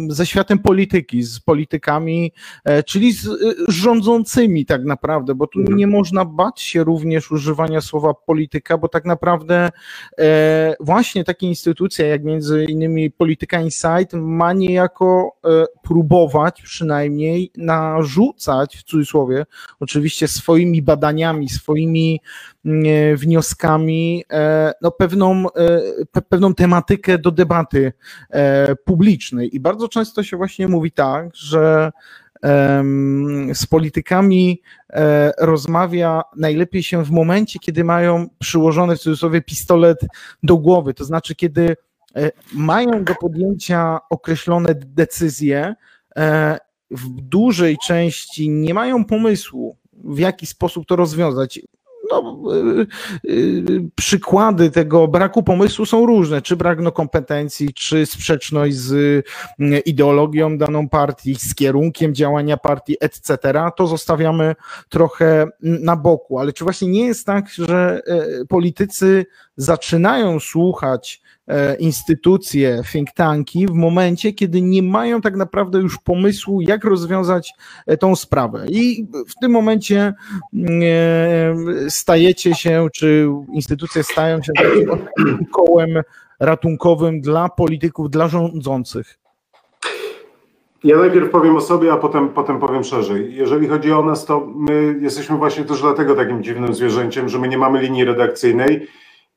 ze 0.10 0.26
światem 0.26 0.60
polityki, 0.60 1.24
z 1.24 1.40
politykami, 1.40 2.34
e, 2.66 2.84
czyli 2.84 3.14
z 3.14 3.30
rządzącymi 3.68 4.66
tak 4.66 4.84
naprawdę, 4.84 5.36
bo 5.36 5.48
tu 5.48 5.60
nie 5.60 5.88
można 5.88 6.26
bać 6.26 6.62
się 6.62 6.84
również 6.84 7.32
używania 7.32 7.82
słowa 7.82 8.14
polityka, 8.14 8.78
bo 8.78 8.88
tak 8.88 9.06
naprawdę 9.06 9.70
e, 10.18 10.39
właśnie 10.80 11.24
takie 11.24 11.48
instytucje, 11.48 12.08
jak 12.08 12.24
między 12.24 12.66
innymi 12.66 13.12
Polityka 13.12 13.62
Insight, 13.62 14.14
ma 14.14 14.54
niejako 14.54 15.38
e, 15.46 15.66
próbować 15.84 16.62
przynajmniej 16.62 17.52
narzucać, 17.58 18.78
w 18.78 18.84
cudzysłowie, 18.84 19.46
oczywiście 19.80 20.28
swoimi 20.28 20.82
badaniami, 20.82 21.50
swoimi 21.50 22.22
mm, 22.66 22.84
e, 22.86 23.16
wnioskami, 23.16 24.24
e, 24.32 24.72
no 24.82 24.92
pewną, 24.92 25.46
pewną 26.30 26.54
tematykę 26.54 27.18
do 27.18 27.32
debaty 27.32 27.94
publicznej. 28.86 29.56
I 29.56 29.60
bardzo 29.60 29.88
często 29.88 30.24
się 30.24 30.38
właśnie 30.38 30.68
mówi 30.68 30.92
tak, 30.92 31.36
że 31.36 31.92
z 33.54 33.66
politykami 33.66 34.62
e, 34.90 35.32
rozmawia 35.38 36.22
najlepiej 36.36 36.84
się 36.84 37.04
w 37.04 37.12
momencie, 37.12 37.60
kiedy 37.60 37.84
mają 37.84 38.28
przyłożony 38.40 38.96
w 38.96 39.00
cudzysłowie 39.00 39.42
pistolet 39.42 40.00
do 40.44 40.58
głowy, 40.58 40.94
to 40.94 41.06
znaczy 41.06 41.36
kiedy 41.36 41.76
e, 42.16 42.32
mają 42.54 43.04
do 43.04 43.16
podjęcia 43.16 44.00
określone 44.10 44.76
decyzje, 44.76 45.76
e, 46.16 46.58
w 46.92 47.22
dużej 47.22 47.78
części 47.86 48.50
nie 48.50 48.74
mają 48.74 49.06
pomysłu, 49.06 49.78
w 49.94 50.20
jaki 50.20 50.46
sposób 50.46 50.86
to 50.86 50.96
rozwiązać 50.96 51.60
no, 52.12 52.40
y, 52.54 52.88
y, 53.30 53.90
przykłady 53.96 54.72
tego 54.72 55.08
braku 55.08 55.44
pomysłu 55.44 55.86
są 55.86 56.06
różne, 56.06 56.42
czy 56.42 56.56
brak 56.56 56.80
kompetencji, 56.94 57.74
czy 57.74 58.06
sprzeczność 58.06 58.76
z 58.76 58.92
y, 58.92 59.80
ideologią 59.80 60.58
daną 60.58 60.90
partii, 60.90 61.36
z 61.36 61.56
kierunkiem 61.56 62.16
działania 62.16 62.58
partii, 62.58 62.96
etc. 63.00 63.38
To 63.78 63.88
zostawiamy 63.88 64.56
trochę 64.90 65.48
na 65.60 65.96
boku, 65.96 66.40
ale 66.40 66.54
czy 66.54 66.64
właśnie 66.64 66.88
nie 66.88 67.06
jest 67.06 67.26
tak, 67.26 67.50
że 67.50 68.02
politycy 68.50 69.26
zaczynają 69.58 70.40
słuchać 70.40 71.22
instytucje, 71.80 72.82
think 72.92 73.12
tanki 73.12 73.68
w 73.68 73.74
momencie, 73.74 74.34
kiedy 74.34 74.62
nie 74.62 74.84
mają 74.84 75.22
tak 75.22 75.36
naprawdę 75.36 75.80
już 75.80 75.98
pomysłu, 75.98 76.62
jak 76.62 76.84
rozwiązać 76.84 77.54
e, 77.88 77.98
tą 77.98 78.16
sprawę. 78.16 78.66
I 78.70 79.08
w 79.28 79.34
tym 79.42 79.52
momencie 79.52 80.14
mm, 80.54 80.82
e, 81.86 81.90
stajecie 81.90 82.56
się, 82.56 82.88
czy 82.94 83.30
instytucje 83.54 84.04
stają 84.04 84.42
się 84.42 84.54
takim 84.54 84.88
kołem 85.52 85.90
ratunkowym 86.40 87.22
dla 87.22 87.50
polityków, 87.50 88.10
dla 88.10 88.28
rządzących. 88.28 89.20
Ja 90.84 90.98
najpierw 90.98 91.30
powiem 91.30 91.56
o 91.56 91.62
sobie, 91.62 91.94
a 91.94 91.98
potem, 91.98 92.30
potem 92.30 92.60
powiem 92.60 92.84
szerzej. 92.84 93.36
Jeżeli 93.36 93.68
chodzi 93.68 93.92
o 93.92 94.04
nas, 94.04 94.26
to 94.26 94.48
my 94.56 95.00
jesteśmy 95.02 95.38
właśnie 95.38 95.64
też 95.64 95.82
dlatego 95.82 96.16
takim 96.16 96.44
dziwnym 96.44 96.74
zwierzęciem, 96.74 97.30
że 97.30 97.40
my 97.40 97.48
nie 97.48 97.58
mamy 97.58 97.82
linii 97.82 98.06
redakcyjnej 98.06 98.88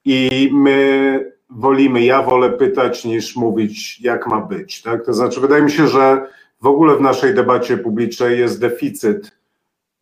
i 0.05 0.51
my 0.53 1.33
wolimy, 1.57 2.05
ja 2.05 2.23
wolę 2.23 2.51
pytać 2.51 3.05
niż 3.05 3.37
mówić, 3.37 4.01
jak 4.01 4.27
ma 4.27 4.41
być. 4.41 4.83
Tak? 4.83 5.05
To 5.07 5.15
znaczy, 5.15 5.41
wydaje 5.41 5.63
mi 5.63 5.71
się, 5.71 5.89
że 5.89 6.27
w 6.61 6.67
ogóle 6.67 6.97
w 6.97 7.01
naszej 7.01 7.35
debacie 7.35 7.77
publicznej 7.77 8.39
jest 8.39 8.61
deficyt 8.61 9.33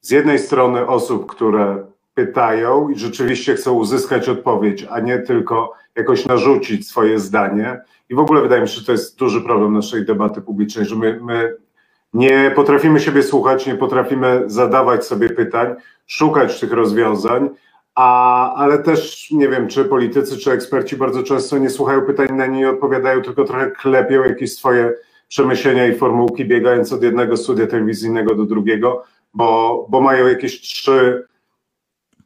z 0.00 0.10
jednej 0.10 0.38
strony 0.38 0.86
osób, 0.86 1.26
które 1.26 1.86
pytają 2.14 2.88
i 2.88 2.98
rzeczywiście 2.98 3.54
chcą 3.54 3.74
uzyskać 3.74 4.28
odpowiedź, 4.28 4.86
a 4.90 5.00
nie 5.00 5.18
tylko 5.18 5.72
jakoś 5.96 6.26
narzucić 6.26 6.88
swoje 6.88 7.18
zdanie. 7.18 7.80
I 8.08 8.14
w 8.14 8.18
ogóle 8.18 8.42
wydaje 8.42 8.62
mi 8.62 8.68
się, 8.68 8.80
że 8.80 8.86
to 8.86 8.92
jest 8.92 9.18
duży 9.18 9.40
problem 9.40 9.72
naszej 9.72 10.04
debaty 10.04 10.42
publicznej, 10.42 10.86
że 10.86 10.96
my, 10.96 11.20
my 11.22 11.56
nie 12.14 12.52
potrafimy 12.56 13.00
siebie 13.00 13.22
słuchać, 13.22 13.66
nie 13.66 13.74
potrafimy 13.74 14.42
zadawać 14.46 15.04
sobie 15.04 15.28
pytań, 15.28 15.74
szukać 16.06 16.60
tych 16.60 16.72
rozwiązań, 16.72 17.50
a, 17.94 18.54
ale 18.54 18.78
też 18.78 19.30
nie 19.30 19.48
wiem, 19.48 19.68
czy 19.68 19.84
politycy, 19.84 20.38
czy 20.38 20.52
eksperci 20.52 20.96
bardzo 20.96 21.22
często 21.22 21.58
nie 21.58 21.70
słuchają 21.70 22.00
pytań, 22.02 22.28
na 22.32 22.46
nie 22.46 22.70
odpowiadają, 22.70 23.22
tylko 23.22 23.44
trochę 23.44 23.70
klepią 23.70 24.24
jakieś 24.24 24.54
swoje 24.56 24.92
przemyślenia 25.28 25.86
i 25.86 25.94
formułki, 25.94 26.44
biegając 26.44 26.92
od 26.92 27.02
jednego 27.02 27.36
studia 27.36 27.66
telewizyjnego 27.66 28.34
do 28.34 28.44
drugiego, 28.44 29.04
bo, 29.34 29.86
bo 29.90 30.00
mają 30.00 30.26
jakieś 30.26 30.60
trzy, 30.60 31.26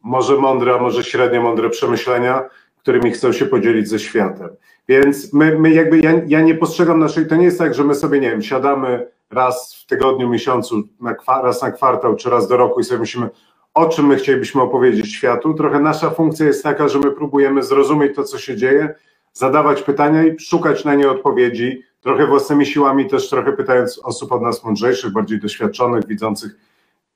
może 0.03 0.37
mądre, 0.37 0.75
a 0.75 0.79
może 0.79 1.05
średnio 1.05 1.43
mądre 1.43 1.71
przemyślenia, 1.71 2.49
którymi 2.79 3.11
chcą 3.11 3.33
się 3.33 3.47
podzielić 3.47 3.89
ze 3.89 3.99
światem. 3.99 4.49
Więc 4.89 5.33
my, 5.33 5.59
my 5.59 5.71
jakby, 5.71 6.01
ja, 6.01 6.13
ja 6.27 6.41
nie 6.41 6.55
postrzegam 6.55 6.99
naszej, 6.99 7.27
to 7.27 7.37
nie 7.37 7.45
jest 7.45 7.59
tak, 7.59 7.75
że 7.75 7.85
my 7.85 7.95
sobie, 7.95 8.21
nie 8.21 8.31
wiem, 8.31 8.43
siadamy 8.43 9.07
raz 9.31 9.75
w 9.75 9.87
tygodniu, 9.87 10.29
miesiącu, 10.29 10.83
na, 11.01 11.15
raz 11.43 11.63
na 11.63 11.73
kwartał, 11.73 12.17
czy 12.17 12.31
raz 12.31 12.49
do 12.49 12.57
roku 12.57 12.81
i 12.81 12.85
sobie 12.85 13.01
myślimy, 13.01 13.29
o 13.75 13.89
czym 13.89 14.07
my 14.07 14.17
chcielibyśmy 14.17 14.63
opowiedzieć 14.63 15.13
światu. 15.13 15.55
Trochę 15.55 15.81
nasza 15.81 16.11
funkcja 16.11 16.47
jest 16.47 16.63
taka, 16.63 16.89
że 16.89 16.99
my 16.99 17.11
próbujemy 17.11 17.63
zrozumieć 17.63 18.17
to, 18.17 18.25
co 18.25 18.39
się 18.39 18.57
dzieje, 18.57 18.95
zadawać 19.33 19.83
pytania 19.83 20.25
i 20.25 20.41
szukać 20.41 20.85
na 20.85 20.95
nie 20.95 21.11
odpowiedzi, 21.11 21.83
trochę 22.01 22.27
własnymi 22.27 22.67
siłami, 22.67 23.07
też 23.07 23.31
trochę 23.31 23.53
pytając 23.53 24.01
osób 24.05 24.33
od 24.33 24.43
nas 24.43 24.65
mądrzejszych, 24.65 25.13
bardziej 25.13 25.41
doświadczonych, 25.41 26.07
widzących 26.07 26.57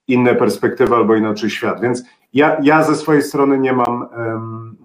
inne 0.09 0.35
perspektywy 0.35 0.95
albo 0.95 1.15
inaczej 1.15 1.51
świat. 1.51 1.81
Więc 1.81 2.03
ja, 2.33 2.57
ja 2.63 2.83
ze 2.83 2.95
swojej 2.95 3.23
strony 3.23 3.59
nie 3.59 3.73
mam, 3.73 4.09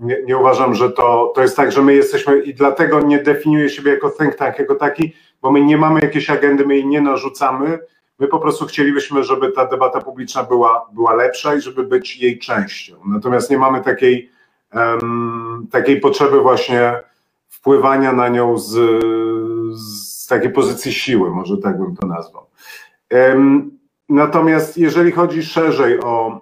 nie, 0.01 0.17
nie, 0.25 0.37
uważam, 0.37 0.75
że 0.75 0.91
to, 0.91 1.31
to 1.35 1.41
jest 1.41 1.55
tak, 1.55 1.71
że 1.71 1.81
my 1.81 1.93
jesteśmy 1.93 2.39
i 2.39 2.53
dlatego 2.53 3.01
nie 3.01 3.23
definiuję 3.23 3.69
siebie 3.69 3.91
jako 3.91 4.09
think 4.09 4.35
tank, 4.35 4.59
jako 4.59 4.75
taki, 4.75 5.13
bo 5.41 5.51
my 5.51 5.61
nie 5.61 5.77
mamy 5.77 5.99
jakiejś 5.99 6.29
agendy, 6.29 6.65
my 6.65 6.75
jej 6.75 6.87
nie 6.87 7.01
narzucamy. 7.01 7.79
My 8.19 8.27
po 8.27 8.39
prostu 8.39 8.65
chcielibyśmy, 8.65 9.23
żeby 9.23 9.51
ta 9.51 9.65
debata 9.65 10.01
publiczna 10.01 10.43
była, 10.43 10.89
była 10.93 11.13
lepsza 11.13 11.55
i 11.55 11.61
żeby 11.61 11.83
być 11.83 12.17
jej 12.17 12.39
częścią. 12.39 12.95
Natomiast 13.05 13.49
nie 13.49 13.57
mamy 13.57 13.81
takiej, 13.81 14.31
um, 14.73 15.67
takiej 15.71 15.99
potrzeby 15.99 16.41
właśnie 16.41 17.03
wpływania 17.49 18.13
na 18.13 18.29
nią 18.29 18.57
z, 18.57 18.71
z 19.79 20.27
takiej 20.27 20.51
pozycji 20.51 20.93
siły, 20.93 21.31
może 21.31 21.57
tak 21.57 21.77
bym 21.77 21.95
to 21.95 22.07
nazwał. 22.07 22.45
Um, 23.11 23.71
natomiast 24.09 24.77
jeżeli 24.77 25.11
chodzi 25.11 25.43
szerzej 25.43 25.99
o, 25.99 26.41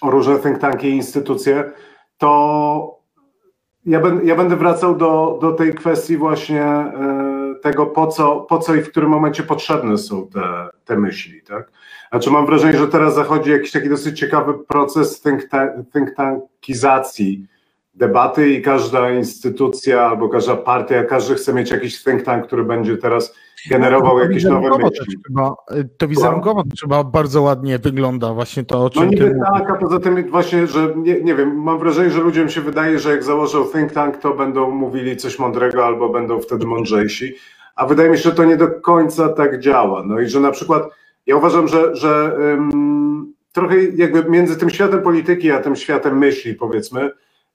o 0.00 0.10
różne 0.10 0.38
think 0.38 0.58
tanki 0.58 0.86
i 0.86 0.96
instytucje, 0.96 1.72
to 2.18 2.98
ja, 3.86 4.00
ben, 4.00 4.20
ja 4.26 4.36
będę 4.36 4.56
wracał 4.56 4.96
do, 4.96 5.38
do 5.40 5.52
tej 5.52 5.74
kwestii 5.74 6.16
właśnie 6.16 6.62
e, 6.62 7.23
tego, 7.64 7.86
po 7.86 8.06
co, 8.06 8.40
po 8.40 8.58
co 8.58 8.74
i 8.74 8.80
w 8.80 8.90
którym 8.90 9.10
momencie 9.10 9.42
potrzebne 9.42 9.98
są 9.98 10.26
te, 10.26 10.68
te 10.84 10.96
myśli. 10.96 11.42
Tak? 11.42 11.70
Znaczy 12.10 12.30
mam 12.30 12.46
wrażenie, 12.46 12.78
że 12.78 12.88
teraz 12.88 13.14
zachodzi 13.14 13.50
jakiś 13.50 13.72
taki 13.72 13.88
dosyć 13.88 14.18
ciekawy 14.18 14.54
proces 14.54 15.22
think, 15.22 15.42
think 15.92 16.14
tankizacji 16.16 17.46
debaty 17.94 18.50
i 18.50 18.62
każda 18.62 19.10
instytucja 19.10 20.02
albo 20.02 20.28
każda 20.28 20.56
partia, 20.56 21.04
każdy 21.04 21.34
chce 21.34 21.54
mieć 21.54 21.70
jakiś 21.70 22.04
think 22.04 22.22
tank, 22.22 22.46
który 22.46 22.64
będzie 22.64 22.96
teraz 22.96 23.34
generował 23.70 24.18
jakieś 24.18 24.44
nowe 24.44 24.70
myśli. 24.78 25.16
Trzeba, 25.26 25.54
to 25.98 26.08
wizerunkowo 26.08 26.62
to 26.62 26.76
trzeba 26.76 27.04
bardzo 27.04 27.42
ładnie 27.42 27.78
wygląda 27.78 28.34
właśnie 28.34 28.64
to, 28.64 28.84
o 28.84 28.90
czym 28.90 29.02
No 29.02 29.10
niby 29.10 29.34
tak, 29.52 29.70
a 29.70 29.74
poza 29.74 30.00
tym 30.00 30.30
właśnie, 30.30 30.66
że 30.66 30.94
nie, 30.96 31.20
nie 31.20 31.34
wiem, 31.34 31.62
mam 31.62 31.78
wrażenie, 31.78 32.10
że 32.10 32.20
ludziom 32.20 32.48
się 32.48 32.60
wydaje, 32.60 32.98
że 32.98 33.10
jak 33.10 33.24
założą 33.24 33.64
think 33.64 33.92
tank, 33.92 34.16
to 34.16 34.34
będą 34.34 34.70
mówili 34.70 35.16
coś 35.16 35.38
mądrego 35.38 35.86
albo 35.86 36.08
będą 36.08 36.40
wtedy 36.40 36.66
mądrzejsi, 36.66 37.34
a 37.76 37.86
wydaje 37.86 38.10
mi 38.10 38.16
się, 38.16 38.22
że 38.22 38.32
to 38.32 38.44
nie 38.44 38.56
do 38.56 38.70
końca 38.70 39.28
tak 39.28 39.60
działa. 39.60 40.02
No 40.06 40.20
i 40.20 40.28
że 40.28 40.40
na 40.40 40.50
przykład 40.50 40.82
ja 41.26 41.36
uważam, 41.36 41.68
że, 41.68 41.96
że 41.96 42.36
um, 42.38 43.34
trochę 43.52 43.76
jakby 43.84 44.30
między 44.30 44.56
tym 44.56 44.70
światem 44.70 45.02
polityki 45.02 45.50
a 45.50 45.60
tym 45.60 45.76
światem 45.76 46.18
myśli, 46.18 46.54
powiedzmy, 46.54 47.10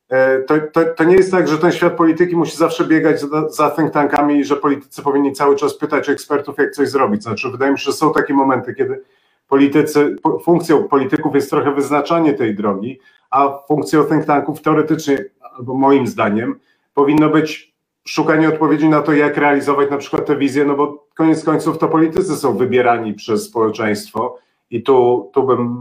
E, 0.09 0.39
to, 0.39 0.55
to, 0.73 0.85
to, 0.85 1.03
nie 1.03 1.15
jest 1.15 1.31
tak, 1.31 1.47
że 1.47 1.57
ten 1.57 1.71
świat 1.71 1.93
polityki 1.93 2.35
musi 2.35 2.57
zawsze 2.57 2.85
biegać 2.85 3.21
za, 3.21 3.49
za 3.49 3.69
think 3.69 3.91
tankami 3.91 4.39
i 4.39 4.43
że 4.43 4.55
politycy 4.55 5.01
powinni 5.01 5.33
cały 5.33 5.55
czas 5.55 5.77
pytać 5.77 6.09
ekspertów, 6.09 6.57
jak 6.57 6.71
coś 6.71 6.89
zrobić. 6.89 7.23
Znaczy, 7.23 7.49
wydaje 7.49 7.71
mi 7.71 7.79
się, 7.79 7.83
że 7.83 7.93
są 7.93 8.13
takie 8.13 8.33
momenty, 8.33 8.73
kiedy 8.73 9.03
politycy, 9.47 10.15
funkcją 10.43 10.83
polityków 10.83 11.35
jest 11.35 11.49
trochę 11.49 11.71
wyznaczanie 11.71 12.33
tej 12.33 12.55
drogi, 12.55 12.99
a 13.29 13.57
funkcją 13.67 14.03
think 14.03 14.25
tanków 14.25 14.61
teoretycznie, 14.61 15.25
albo 15.57 15.73
moim 15.73 16.07
zdaniem, 16.07 16.59
powinno 16.93 17.29
być 17.29 17.68
szukanie 18.09 18.49
odpowiedzi 18.49 18.89
na 18.89 19.01
to, 19.01 19.13
jak 19.13 19.37
realizować 19.37 19.89
na 19.89 19.97
przykład 19.97 20.25
tę 20.25 20.37
wizję, 20.37 20.65
no 20.65 20.75
bo 20.75 21.07
koniec 21.15 21.43
końców 21.43 21.77
to 21.77 21.87
politycy 21.87 22.35
są 22.35 22.57
wybierani 22.57 23.13
przez 23.13 23.43
społeczeństwo 23.43 24.37
i 24.69 24.83
tu, 24.83 25.29
tu 25.33 25.43
bym 25.43 25.77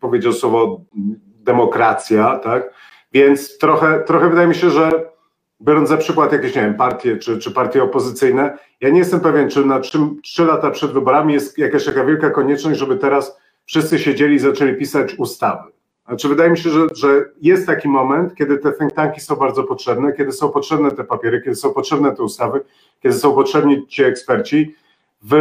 powiedział 0.00 0.32
słowo 0.32 0.80
demokracja, 1.24 2.38
tak? 2.38 2.74
Więc 3.12 3.58
trochę, 3.58 4.00
trochę 4.00 4.28
wydaje 4.28 4.48
mi 4.48 4.54
się, 4.54 4.70
że 4.70 5.12
biorąc 5.60 5.88
za 5.88 5.96
przykład 5.96 6.32
jakieś, 6.32 6.54
nie 6.54 6.62
wiem, 6.62 6.74
partie 6.74 7.16
czy, 7.16 7.38
czy 7.38 7.50
partie 7.50 7.82
opozycyjne, 7.82 8.58
ja 8.80 8.88
nie 8.88 8.98
jestem 8.98 9.20
pewien, 9.20 9.50
czy 9.50 9.64
na 9.64 9.80
trzy 10.22 10.44
lata 10.44 10.70
przed 10.70 10.92
wyborami 10.92 11.34
jest 11.34 11.58
jakaś 11.58 11.84
taka 11.84 12.04
wielka 12.04 12.30
konieczność, 12.30 12.80
żeby 12.80 12.96
teraz 12.96 13.38
wszyscy 13.64 13.98
siedzieli 13.98 14.34
i 14.34 14.38
zaczęli 14.38 14.76
pisać 14.76 15.14
ustawy. 15.14 15.72
Znaczy, 16.06 16.28
wydaje 16.28 16.50
mi 16.50 16.58
się, 16.58 16.70
że, 16.70 16.86
że 16.94 17.24
jest 17.42 17.66
taki 17.66 17.88
moment, 17.88 18.34
kiedy 18.34 18.58
te 18.58 18.72
think 18.72 18.92
tanki 18.92 19.20
są 19.20 19.36
bardzo 19.36 19.64
potrzebne, 19.64 20.12
kiedy 20.12 20.32
są 20.32 20.50
potrzebne 20.50 20.90
te 20.90 21.04
papiery, 21.04 21.40
kiedy 21.40 21.56
są 21.56 21.72
potrzebne 21.72 22.16
te 22.16 22.22
ustawy, 22.22 22.60
kiedy 23.02 23.14
są 23.14 23.34
potrzebni 23.34 23.86
ci 23.86 24.04
eksperci. 24.04 24.74
W, 25.22 25.34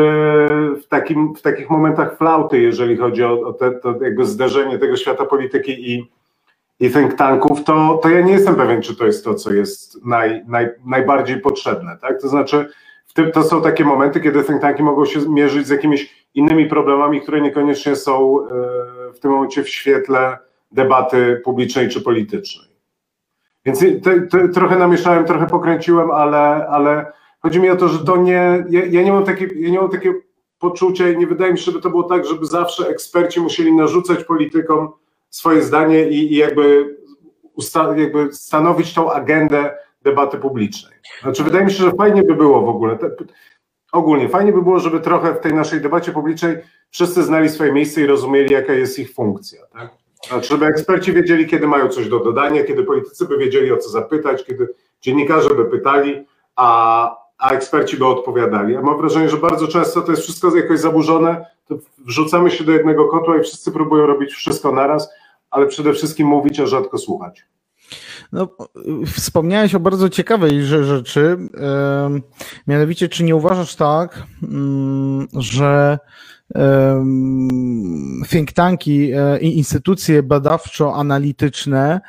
w, 0.83 0.87
takim, 0.87 1.35
w 1.35 1.41
takich 1.41 1.69
momentach 1.69 2.17
flauty, 2.17 2.59
jeżeli 2.59 2.97
chodzi 2.97 3.23
o, 3.23 3.41
o 3.41 3.53
te, 3.53 3.71
to 3.71 3.95
jakby 4.01 4.25
zderzenie 4.25 4.79
tego 4.79 4.95
świata 4.95 5.25
polityki 5.25 5.91
i, 5.91 6.11
i 6.79 6.91
think 6.91 7.13
tanków, 7.13 7.63
to, 7.63 7.99
to 8.03 8.09
ja 8.09 8.21
nie 8.21 8.33
jestem 8.33 8.55
pewien, 8.55 8.81
czy 8.81 8.95
to 8.95 9.05
jest 9.05 9.25
to, 9.25 9.35
co 9.35 9.53
jest 9.53 10.05
naj, 10.05 10.43
naj, 10.47 10.69
najbardziej 10.85 11.39
potrzebne. 11.39 11.97
Tak? 12.01 12.21
To 12.21 12.27
znaczy, 12.27 12.69
tym, 13.13 13.31
to 13.31 13.43
są 13.43 13.61
takie 13.61 13.85
momenty, 13.85 14.19
kiedy 14.19 14.43
think 14.43 14.61
tanki 14.61 14.83
mogą 14.83 15.05
się 15.05 15.29
mierzyć 15.29 15.67
z 15.67 15.69
jakimiś 15.69 16.27
innymi 16.35 16.65
problemami, 16.65 17.21
które 17.21 17.41
niekoniecznie 17.41 17.95
są 17.95 18.39
e, 18.39 19.13
w 19.13 19.19
tym 19.19 19.31
momencie 19.31 19.63
w 19.63 19.69
świetle 19.69 20.37
debaty 20.71 21.41
publicznej 21.43 21.89
czy 21.89 22.01
politycznej. 22.01 22.71
Więc 23.65 23.79
te, 23.79 24.21
te, 24.21 24.49
trochę 24.49 24.77
namieszałem, 24.77 25.25
trochę 25.25 25.47
pokręciłem, 25.47 26.11
ale, 26.11 26.67
ale 26.67 27.11
chodzi 27.39 27.59
mi 27.59 27.69
o 27.69 27.75
to, 27.75 27.87
że 27.87 27.99
to 27.99 28.17
nie. 28.17 28.65
Ja, 28.69 28.85
ja, 28.85 29.03
nie 29.03 29.13
mam 29.13 29.25
takie, 29.25 29.47
ja 29.55 29.69
nie 29.69 29.79
mam 29.79 29.89
takie 29.89 30.13
poczucia 30.59 31.09
i 31.09 31.17
nie 31.17 31.27
wydaje 31.27 31.51
mi 31.51 31.57
się, 31.57 31.65
żeby 31.65 31.81
to 31.81 31.89
było 31.89 32.03
tak, 32.03 32.25
żeby 32.25 32.45
zawsze 32.45 32.87
eksperci 32.87 33.41
musieli 33.41 33.73
narzucać 33.73 34.23
politykom 34.23 34.91
swoje 35.29 35.61
zdanie 35.61 36.09
i, 36.09 36.33
i 36.33 36.35
jakby, 36.35 36.95
usta, 37.53 37.97
jakby 37.97 38.33
stanowić 38.33 38.93
tą 38.93 39.11
agendę 39.11 39.77
debaty 40.01 40.37
publicznej. 40.37 40.93
Znaczy, 41.21 41.43
wydaje 41.43 41.65
mi 41.65 41.71
się, 41.71 41.83
że 41.83 41.91
fajnie 41.91 42.23
by 42.23 42.35
było 42.35 42.61
w 42.61 42.69
ogóle, 42.69 42.97
te, 42.97 43.11
ogólnie, 43.91 44.29
fajnie 44.29 44.53
by 44.53 44.61
było, 44.61 44.79
żeby 44.79 44.99
trochę 44.99 45.33
w 45.33 45.39
tej 45.39 45.53
naszej 45.53 45.81
debacie 45.81 46.11
publicznej 46.11 46.57
wszyscy 46.89 47.23
znali 47.23 47.49
swoje 47.49 47.73
miejsce 47.73 48.01
i 48.01 48.05
rozumieli, 48.05 48.53
jaka 48.53 48.73
jest 48.73 48.99
ich 48.99 49.13
funkcja. 49.13 49.61
Tak? 49.73 50.00
Znaczy, 50.27 50.47
żeby 50.47 50.65
eksperci 50.65 51.13
wiedzieli, 51.13 51.47
kiedy 51.47 51.67
mają 51.67 51.89
coś 51.89 52.09
do 52.09 52.19
dodania, 52.19 52.63
kiedy 52.63 52.83
politycy 52.83 53.25
by 53.25 53.37
wiedzieli, 53.37 53.71
o 53.71 53.77
co 53.77 53.89
zapytać, 53.89 54.43
kiedy 54.43 54.67
dziennikarze 55.01 55.49
by 55.49 55.65
pytali, 55.65 56.25
a, 56.55 57.15
a 57.37 57.49
eksperci 57.49 57.97
by 57.97 58.05
odpowiadali. 58.05 58.73
Ja 58.73 58.81
mam 58.81 58.97
wrażenie, 58.97 59.29
że 59.29 59.37
bardzo 59.37 59.67
często 59.67 60.01
to 60.01 60.11
jest 60.11 60.23
wszystko 60.23 60.57
jakoś 60.57 60.79
zaburzone, 60.79 61.45
to 61.67 61.75
wrzucamy 61.97 62.51
się 62.51 62.63
do 62.63 62.71
jednego 62.71 63.07
kotła 63.07 63.37
i 63.37 63.41
wszyscy 63.41 63.71
próbują 63.71 64.07
robić 64.07 64.33
wszystko 64.33 64.71
naraz, 64.71 65.09
ale 65.51 65.67
przede 65.67 65.93
wszystkim 65.93 66.27
mówić, 66.27 66.59
a 66.59 66.65
rzadko 66.65 66.97
słuchać. 66.97 67.45
No, 68.31 68.47
wspomniałeś 69.05 69.75
o 69.75 69.79
bardzo 69.79 70.09
ciekawej 70.09 70.63
rzeczy. 70.63 71.37
Mianowicie, 72.67 73.09
czy 73.09 73.23
nie 73.23 73.35
uważasz 73.35 73.75
tak, 73.75 74.23
mm, 74.43 75.27
że 75.33 75.99
think 78.27 78.51
tanki 78.51 79.11
e, 79.13 79.39
i 79.39 79.57
instytucje 79.57 80.23
badawczo-analityczne 80.23 82.01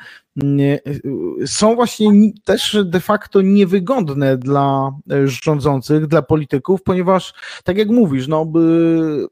są 1.45 1.75
właśnie 1.75 2.31
też 2.45 2.77
de 2.85 2.99
facto 2.99 3.41
niewygodne 3.41 4.37
dla 4.37 4.91
rządzących, 5.25 6.07
dla 6.07 6.21
polityków, 6.21 6.83
ponieważ 6.83 7.33
tak 7.63 7.77
jak 7.77 7.89
mówisz, 7.89 8.27
no, 8.27 8.45
by, 8.45 9.27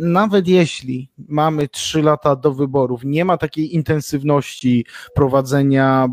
nawet 0.00 0.48
jeśli 0.48 1.10
mamy 1.28 1.68
trzy 1.68 2.02
lata 2.02 2.36
do 2.36 2.52
wyborów, 2.52 3.04
nie 3.04 3.24
ma 3.24 3.36
takiej 3.36 3.74
intensywności 3.74 4.86
prowadzenia 5.14 6.08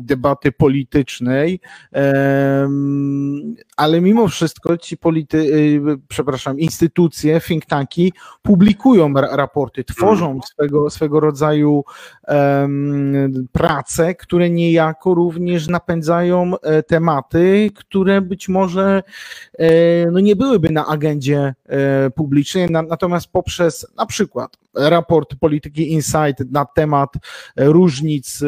debaty 0.00 0.52
politycznej, 0.52 1.60
ale 3.76 4.00
mimo 4.00 4.28
wszystko 4.28 4.78
ci 4.78 4.96
polity, 4.96 5.38
y, 5.38 5.80
przepraszam, 6.08 6.58
instytucje, 6.58 7.40
think 7.40 7.66
tanki 7.66 8.12
publikują 8.42 9.12
raporty, 9.12 9.84
tworzą 9.84 10.40
swego, 10.42 10.90
swego 10.90 11.20
rodzaju 11.20 11.84
prace, 13.52 14.14
które 14.14 14.50
niejako 14.50 15.14
również 15.14 15.68
napędzają 15.68 16.52
e, 16.62 16.82
tematy, 16.82 17.70
które 17.74 18.20
być 18.20 18.48
może 18.48 19.02
e, 19.58 20.10
no 20.10 20.20
nie 20.20 20.36
byłyby 20.36 20.70
na 20.70 20.86
agendzie 20.86 21.54
e, 21.66 22.10
publicznej, 22.10 22.68
natomiast 22.70 23.26
poprzez 23.32 23.86
na 23.96 24.06
przykład 24.06 24.56
raport 24.74 25.34
Polityki 25.40 25.92
Insight 25.92 26.50
na 26.50 26.64
temat 26.64 27.14
różnic 27.56 28.38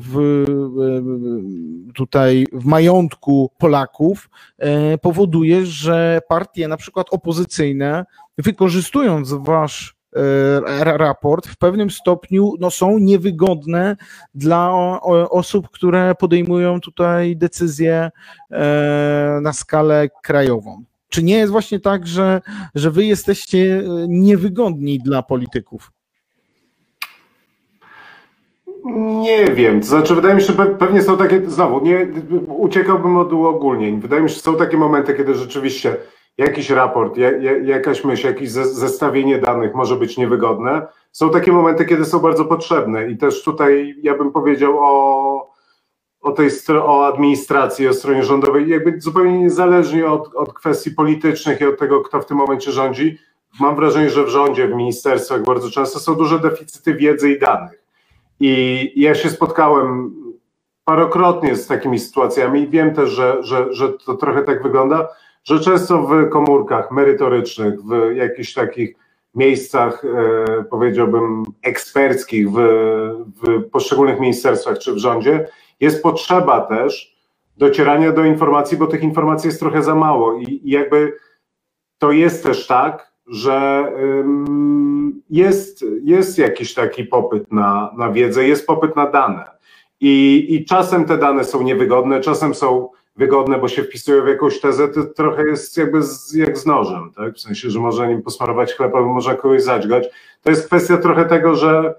w, 0.00 0.44
tutaj 1.94 2.46
w 2.52 2.64
majątku 2.64 3.50
Polaków 3.58 4.30
powoduje, 5.02 5.66
że 5.66 6.20
partie 6.28 6.68
na 6.68 6.76
przykład 6.76 7.06
opozycyjne 7.10 8.04
wykorzystując 8.38 9.32
wasz 9.32 9.97
raport 10.76 11.46
w 11.46 11.56
pewnym 11.56 11.90
stopniu 11.90 12.52
no, 12.60 12.70
są 12.70 12.98
niewygodne 12.98 13.96
dla 14.34 14.72
osób, 15.30 15.68
które 15.70 16.14
podejmują 16.14 16.80
tutaj 16.80 17.36
decyzje 17.36 18.10
e, 18.50 19.38
na 19.42 19.52
skalę 19.52 20.08
krajową. 20.22 20.84
Czy 21.08 21.22
nie 21.22 21.36
jest 21.36 21.52
właśnie 21.52 21.80
tak, 21.80 22.06
że, 22.06 22.40
że 22.74 22.90
wy 22.90 23.04
jesteście 23.04 23.58
e, 23.58 23.84
niewygodni 24.08 24.98
dla 24.98 25.22
polityków? 25.22 25.92
Nie 29.22 29.44
wiem, 29.44 29.80
to 29.80 29.86
znaczy 29.86 30.14
wydaje 30.14 30.34
mi 30.34 30.40
się, 30.40 30.52
że 30.52 30.66
pewnie 30.66 31.02
są 31.02 31.16
takie, 31.16 31.50
znowu, 31.50 31.84
nie, 31.84 32.06
uciekałbym 32.48 33.16
od 33.16 33.32
uogólnień. 33.32 34.00
Wydaje 34.00 34.22
mi 34.22 34.28
się, 34.28 34.34
że 34.34 34.40
są 34.40 34.56
takie 34.56 34.76
momenty, 34.76 35.14
kiedy 35.14 35.34
rzeczywiście 35.34 35.96
jakiś 36.38 36.70
raport, 36.70 37.16
jakaś 37.62 38.04
myśl, 38.04 38.26
jakieś 38.26 38.50
zestawienie 38.50 39.38
danych 39.38 39.74
może 39.74 39.96
być 39.96 40.16
niewygodne. 40.16 40.86
Są 41.12 41.30
takie 41.30 41.52
momenty, 41.52 41.84
kiedy 41.84 42.04
są 42.04 42.18
bardzo 42.18 42.44
potrzebne 42.44 43.10
i 43.10 43.16
też 43.16 43.42
tutaj 43.42 43.94
ja 44.02 44.18
bym 44.18 44.32
powiedział 44.32 44.78
o, 44.78 45.50
o 46.20 46.32
tej 46.32 46.50
o 46.82 47.06
administracji, 47.06 47.88
o 47.88 47.94
stronie 47.94 48.24
rządowej, 48.24 48.68
jakby 48.68 49.00
zupełnie 49.00 49.38
niezależnie 49.38 50.06
od, 50.06 50.34
od 50.34 50.54
kwestii 50.54 50.90
politycznych 50.90 51.60
i 51.60 51.66
od 51.66 51.78
tego, 51.78 52.00
kto 52.00 52.20
w 52.20 52.26
tym 52.26 52.36
momencie 52.36 52.72
rządzi. 52.72 53.18
Mam 53.60 53.76
wrażenie, 53.76 54.10
że 54.10 54.24
w 54.24 54.28
rządzie, 54.28 54.68
w 54.68 54.74
ministerstwach 54.74 55.42
bardzo 55.42 55.70
często 55.70 55.98
są 55.98 56.14
duże 56.14 56.38
deficyty 56.38 56.94
wiedzy 56.94 57.32
i 57.32 57.38
danych. 57.38 57.82
I 58.40 58.92
ja 58.96 59.14
się 59.14 59.30
spotkałem 59.30 60.14
parokrotnie 60.84 61.56
z 61.56 61.66
takimi 61.66 61.98
sytuacjami 61.98 62.60
i 62.60 62.68
wiem 62.68 62.94
też, 62.94 63.10
że, 63.10 63.36
że, 63.40 63.74
że 63.74 63.88
to 63.88 64.14
trochę 64.14 64.42
tak 64.42 64.62
wygląda 64.62 65.08
że 65.48 65.60
często 65.60 66.02
w 66.02 66.28
komórkach 66.28 66.90
merytorycznych, 66.90 67.74
w 67.82 68.16
jakichś 68.16 68.54
takich 68.54 68.96
miejscach, 69.34 70.04
e, 70.04 70.64
powiedziałbym, 70.64 71.42
eksperckich 71.62 72.50
w, 72.50 72.56
w 73.42 73.70
poszczególnych 73.70 74.20
ministerstwach 74.20 74.78
czy 74.78 74.92
w 74.92 74.98
rządzie, 74.98 75.48
jest 75.80 76.02
potrzeba 76.02 76.60
też 76.60 77.16
docierania 77.56 78.12
do 78.12 78.24
informacji, 78.24 78.78
bo 78.78 78.86
tych 78.86 79.02
informacji 79.02 79.48
jest 79.48 79.60
trochę 79.60 79.82
za 79.82 79.94
mało. 79.94 80.38
I, 80.38 80.60
i 80.64 80.70
jakby 80.70 81.16
to 81.98 82.12
jest 82.12 82.42
też 82.42 82.66
tak, 82.66 83.12
że 83.26 83.92
jest, 85.30 85.84
jest 86.02 86.38
jakiś 86.38 86.74
taki 86.74 87.04
popyt 87.04 87.52
na, 87.52 87.94
na 87.98 88.12
wiedzę, 88.12 88.48
jest 88.48 88.66
popyt 88.66 88.96
na 88.96 89.10
dane. 89.10 89.44
I, 90.00 90.46
I 90.48 90.64
czasem 90.64 91.04
te 91.04 91.18
dane 91.18 91.44
są 91.44 91.62
niewygodne, 91.62 92.20
czasem 92.20 92.54
są 92.54 92.88
wygodne, 93.18 93.58
bo 93.58 93.68
się 93.68 93.82
wpisują 93.82 94.24
w 94.24 94.28
jakąś 94.28 94.60
tezę, 94.60 94.88
to 94.88 95.04
trochę 95.04 95.42
jest 95.46 95.76
jakby 95.76 96.02
z, 96.02 96.32
jak 96.32 96.58
z 96.58 96.66
nożem, 96.66 97.12
tak? 97.16 97.34
w 97.34 97.40
sensie, 97.40 97.70
że 97.70 97.80
można 97.80 98.06
nim 98.06 98.22
posmarować 98.22 98.74
chleb 98.74 98.94
albo 98.94 99.12
można 99.12 99.34
kogoś 99.34 99.62
zadźgać. 99.62 100.08
To 100.42 100.50
jest 100.50 100.66
kwestia 100.66 100.96
trochę 100.96 101.24
tego, 101.24 101.54
że 101.54 101.94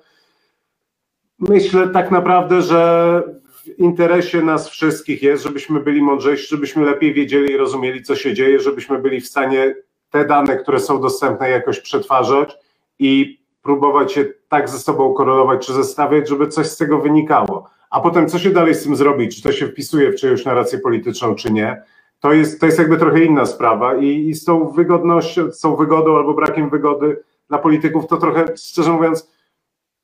myślę 1.40 1.88
tak 1.88 2.12
naprawdę, 2.12 2.62
że 2.62 3.24
w 3.44 3.80
interesie 3.80 4.42
nas 4.42 4.70
wszystkich 4.70 5.24
jest, 5.24 5.44
żebyśmy 5.44 5.80
byli 5.80 6.02
mądrzejsi, 6.02 6.48
żebyśmy 6.48 6.86
lepiej 6.86 7.14
wiedzieli 7.14 7.54
i 7.54 7.58
rozumieli, 7.58 8.04
co 8.04 8.16
się 8.16 8.34
dzieje, 8.34 8.60
żebyśmy 8.60 9.00
byli 9.00 9.22
w 9.22 9.28
stanie 9.28 9.76
te 10.10 10.26
dane, 10.26 10.58
które 10.58 10.80
są 10.80 11.02
dostępne, 11.02 11.50
jakoś 11.50 11.80
przetwarzać 11.80 12.58
i 13.00 13.40
próbować 13.62 14.18
je 14.18 14.26
tak 14.50 14.70
ze 14.70 14.80
sobą 14.80 15.14
korelować 15.14 15.66
czy 15.66 15.74
zestawiać, 15.74 16.30
żeby 16.30 16.48
coś 16.48 16.68
z 16.68 16.78
tego 16.78 17.00
wynikało 17.00 17.70
a 17.90 18.02
potem 18.02 18.30
co 18.30 18.40
się 18.40 18.50
dalej 18.50 18.76
z 18.76 18.84
tym 18.84 18.96
zrobi, 18.96 19.30
czy 19.30 19.42
to 19.42 19.52
się 19.52 19.68
wpisuje 19.68 20.12
w 20.12 20.16
czyjąś 20.16 20.46
narrację 20.46 20.80
polityczną, 20.80 21.36
czy 21.36 21.52
nie, 21.52 21.84
to 22.20 22.34
jest, 22.34 22.60
to 22.60 22.66
jest 22.66 22.80
jakby 22.80 22.98
trochę 22.98 23.26
inna 23.26 23.46
sprawa 23.46 23.96
i, 23.96 24.28
i 24.30 24.34
z 24.34 24.46
tą 24.46 24.68
wygodnością, 24.68 25.52
z 25.52 25.60
tą 25.60 25.76
wygodą 25.76 26.18
albo 26.18 26.34
brakiem 26.34 26.70
wygody 26.70 27.24
dla 27.50 27.58
polityków 27.58 28.08
to 28.08 28.18
trochę, 28.18 28.46
szczerze 28.58 28.92
mówiąc, 28.92 29.32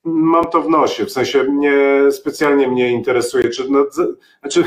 mam 0.03 0.45
to 0.45 0.61
w 0.61 0.69
nosie, 0.69 1.05
w 1.05 1.11
sensie 1.11 1.43
mnie 1.43 2.01
specjalnie 2.11 2.67
mnie 2.67 2.91
interesuje, 2.91 3.49
czy, 3.49 3.69
no, 3.69 3.85
znaczy, 4.41 4.63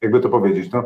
jakby 0.00 0.20
to 0.20 0.28
powiedzieć, 0.28 0.72
no, 0.72 0.84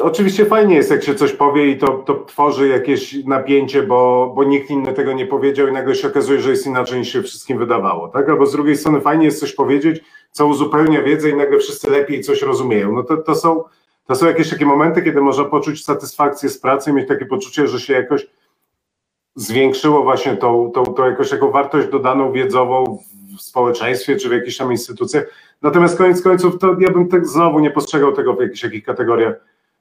Oczywiście 0.00 0.44
fajnie 0.44 0.74
jest, 0.74 0.90
jak 0.90 1.04
się 1.04 1.14
coś 1.14 1.32
powie 1.32 1.70
i 1.70 1.78
to, 1.78 1.88
to 1.88 2.14
tworzy 2.14 2.68
jakieś 2.68 3.24
napięcie, 3.24 3.82
bo, 3.82 4.32
bo 4.36 4.44
nikt 4.44 4.70
inny 4.70 4.92
tego 4.92 5.12
nie 5.12 5.26
powiedział 5.26 5.68
i 5.68 5.72
nagle 5.72 5.94
się 5.94 6.08
okazuje, 6.08 6.40
że 6.40 6.50
jest 6.50 6.66
inaczej 6.66 6.98
niż 6.98 7.12
się 7.12 7.22
wszystkim 7.22 7.58
wydawało. 7.58 8.08
Tak? 8.08 8.28
Albo 8.28 8.46
z 8.46 8.52
drugiej 8.52 8.76
strony 8.76 9.00
fajnie 9.00 9.24
jest 9.24 9.40
coś 9.40 9.52
powiedzieć, 9.52 10.04
co 10.32 10.46
uzupełnia 10.46 11.02
wiedzę 11.02 11.30
i 11.30 11.36
nagle 11.36 11.58
wszyscy 11.58 11.90
lepiej 11.90 12.20
coś 12.20 12.42
rozumieją. 12.42 12.92
No 12.92 13.02
to, 13.02 13.16
to, 13.16 13.34
są, 13.34 13.64
to 14.06 14.14
są 14.14 14.26
jakieś 14.26 14.50
takie 14.50 14.66
momenty, 14.66 15.02
kiedy 15.02 15.20
można 15.20 15.44
poczuć 15.44 15.84
satysfakcję 15.84 16.48
z 16.48 16.58
pracy 16.58 16.92
mieć 16.92 17.08
takie 17.08 17.26
poczucie, 17.26 17.68
że 17.68 17.80
się 17.80 17.92
jakoś 17.92 18.26
zwiększyło 19.34 20.02
właśnie 20.02 20.36
tą, 20.36 20.70
tą, 20.74 20.84
tą 20.84 21.06
jakąś 21.06 21.30
taką 21.30 21.50
wartość 21.50 21.88
dodaną 21.88 22.32
wiedzową 22.32 22.98
w 23.38 23.42
społeczeństwie 23.42 24.16
czy 24.16 24.28
w 24.28 24.32
jakichś 24.32 24.56
tam 24.56 24.72
instytucjach. 24.72 25.24
Natomiast 25.62 25.98
koniec 25.98 26.22
końców 26.22 26.58
to 26.58 26.76
ja 26.80 26.90
bym 26.90 27.08
tak 27.08 27.26
znowu 27.26 27.60
nie 27.60 27.70
postrzegał 27.70 28.12
tego 28.12 28.34
w 28.34 28.40
jakichś 28.40 28.62
jakich 28.62 28.84
kategoriach 28.84 29.34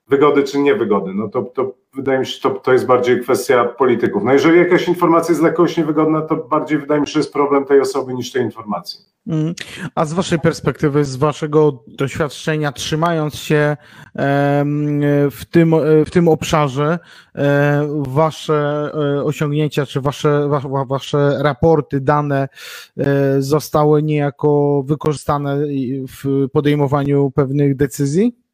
wygody 0.10 0.44
czy 0.44 0.60
niewygody. 0.60 1.14
No 1.14 1.28
to, 1.28 1.42
to 1.42 1.74
wydaje 1.96 2.20
mi 2.20 2.26
się, 2.26 2.42
to, 2.42 2.50
to 2.50 2.74
jest 2.74 2.86
bardziej 2.86 3.22
kwestia 3.22 3.66
polityków. 3.66 4.24
No 4.24 4.34
jeżeli 4.34 4.58
jakaś 4.58 4.88
informacja 4.88 5.32
jest 5.32 5.42
dla 5.42 5.52
kogoś 5.52 5.78
niewygodna, 5.78 6.22
to 6.22 6.36
bardziej 6.36 6.78
wydaje 6.78 7.02
mi 7.02 7.08
się, 7.08 7.14
że 7.14 7.20
jest 7.20 7.34
problem 7.34 7.66
tej 7.66 7.82
osoby 7.82 8.14
niż 8.14 8.32
tej 8.32 8.44
informacji. 8.44 9.00
Mm. 9.28 9.54
A 9.96 10.06
z 10.06 10.14
Waszej 10.14 10.40
perspektywy, 10.40 11.06
z 11.06 11.16
Waszego 11.16 11.84
doświadczenia, 11.88 12.72
trzymając 12.72 13.36
się 13.36 13.78
w 15.32 15.42
tym, 15.52 15.76
w 16.06 16.10
tym 16.12 16.28
obszarze, 16.28 17.00
e, 17.36 17.88
Wasze 18.08 18.92
e, 18.94 19.24
osiągnięcia 19.24 19.86
czy 19.86 20.02
Wasze, 20.02 20.50
wasze 20.88 21.38
raporty, 21.44 22.02
dane 22.02 22.50
e, 22.98 23.42
zostały 23.42 24.04
niejako 24.04 24.84
wykorzystane 24.86 25.58
w 26.08 26.48
podejmowaniu 26.52 27.32
pewnych 27.32 27.76
decyzji? 27.76 28.47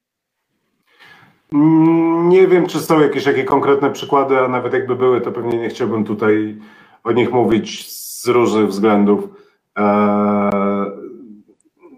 Nie 2.23 2.47
wiem, 2.47 2.67
czy 2.67 2.79
są 2.79 2.99
jakieś 2.99 3.23
takie 3.23 3.43
konkretne 3.43 3.91
przykłady, 3.91 4.39
a 4.39 4.47
nawet 4.47 4.73
jakby 4.73 4.95
były, 4.95 5.21
to 5.21 5.31
pewnie 5.31 5.57
nie 5.57 5.69
chciałbym 5.69 6.03
tutaj 6.03 6.55
o 7.03 7.11
nich 7.11 7.31
mówić 7.31 7.91
z 7.91 8.27
różnych 8.27 8.67
względów. 8.67 9.29
Eee, 9.75 10.91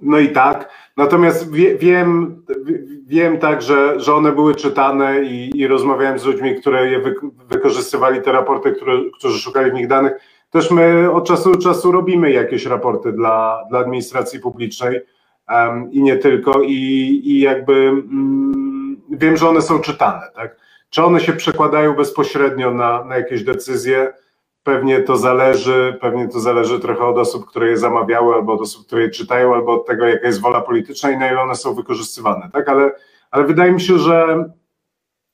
no 0.01 0.19
i 0.19 0.29
tak. 0.29 0.69
Natomiast 0.97 1.51
wie, 1.51 1.75
wiem, 1.75 2.43
wiem 3.07 3.37
tak, 3.37 3.61
że, 3.61 3.99
że 3.99 4.13
one 4.13 4.31
były 4.31 4.55
czytane 4.55 5.23
i, 5.23 5.59
i 5.59 5.67
rozmawiałem 5.67 6.19
z 6.19 6.25
ludźmi, 6.25 6.55
które 6.55 6.91
je 6.91 6.99
wy, 6.99 7.15
wykorzystywali, 7.49 8.21
te 8.21 8.31
raporty, 8.31 8.71
które, 8.71 8.93
którzy 9.13 9.39
szukali 9.39 9.71
w 9.71 9.73
nich 9.73 9.87
danych. 9.87 10.13
Też 10.49 10.71
my 10.71 11.11
od 11.11 11.27
czasu 11.27 11.51
do 11.51 11.57
czasu 11.57 11.91
robimy 11.91 12.31
jakieś 12.31 12.65
raporty 12.65 13.11
dla, 13.11 13.59
dla 13.69 13.79
administracji 13.79 14.39
publicznej 14.39 14.99
um, 15.49 15.91
i 15.91 16.03
nie 16.03 16.17
tylko. 16.17 16.61
I, 16.61 17.21
i 17.23 17.39
jakby. 17.39 17.73
Mm, 17.73 18.74
wiem, 19.09 19.37
że 19.37 19.49
one 19.49 19.61
są 19.61 19.79
czytane, 19.79 20.31
tak? 20.35 20.55
Czy 20.89 21.03
one 21.03 21.19
się 21.19 21.33
przekładają 21.33 21.95
bezpośrednio 21.95 22.71
na, 22.71 23.05
na 23.05 23.17
jakieś 23.17 23.43
decyzje? 23.43 24.13
Pewnie 24.63 25.01
to 25.01 25.17
zależy, 25.17 25.97
pewnie 26.01 26.27
to 26.27 26.39
zależy 26.39 26.79
trochę 26.79 27.05
od 27.05 27.17
osób, 27.17 27.45
które 27.45 27.69
je 27.69 27.77
zamawiały, 27.77 28.35
albo 28.35 28.53
od 28.53 28.61
osób, 28.61 28.87
które 28.87 29.01
je 29.01 29.09
czytają, 29.09 29.53
albo 29.55 29.73
od 29.73 29.85
tego, 29.85 30.05
jaka 30.05 30.27
jest 30.27 30.41
wola 30.41 30.61
polityczna 30.61 31.11
i 31.11 31.17
na 31.17 31.31
ile 31.31 31.41
one 31.41 31.55
są 31.55 31.73
wykorzystywane, 31.73 32.49
tak? 32.53 32.69
Ale, 32.69 32.91
ale 33.31 33.43
wydaje 33.43 33.71
mi 33.71 33.81
się, 33.81 33.99
że 33.99 34.49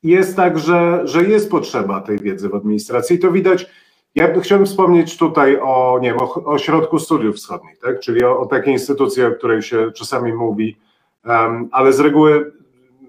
jest 0.03 0.35
tak, 0.35 0.59
że, 0.59 1.01
że 1.03 1.23
jest 1.23 1.51
potrzeba 1.51 2.01
tej 2.01 2.19
wiedzy 2.19 2.49
w 2.49 2.55
administracji 2.55 3.15
i 3.15 3.19
to 3.19 3.31
widać 3.31 3.67
ja 4.15 4.39
chciałbym 4.41 4.65
wspomnieć 4.65 5.17
tutaj 5.17 5.59
o, 5.61 5.99
nie 6.01 6.09
wiem, 6.09 6.19
o, 6.19 6.33
o 6.33 6.45
Ośrodku 6.45 6.99
Studiów 6.99 7.35
Wschodnich, 7.35 7.79
tak? 7.79 7.99
czyli 7.99 8.23
o, 8.23 8.39
o 8.39 8.45
takiej 8.45 8.73
instytucji, 8.73 9.23
o 9.23 9.31
której 9.31 9.61
się 9.61 9.91
czasami 9.91 10.33
mówi, 10.33 10.77
um, 11.25 11.69
ale 11.71 11.93
z 11.93 11.99
reguły 11.99 12.53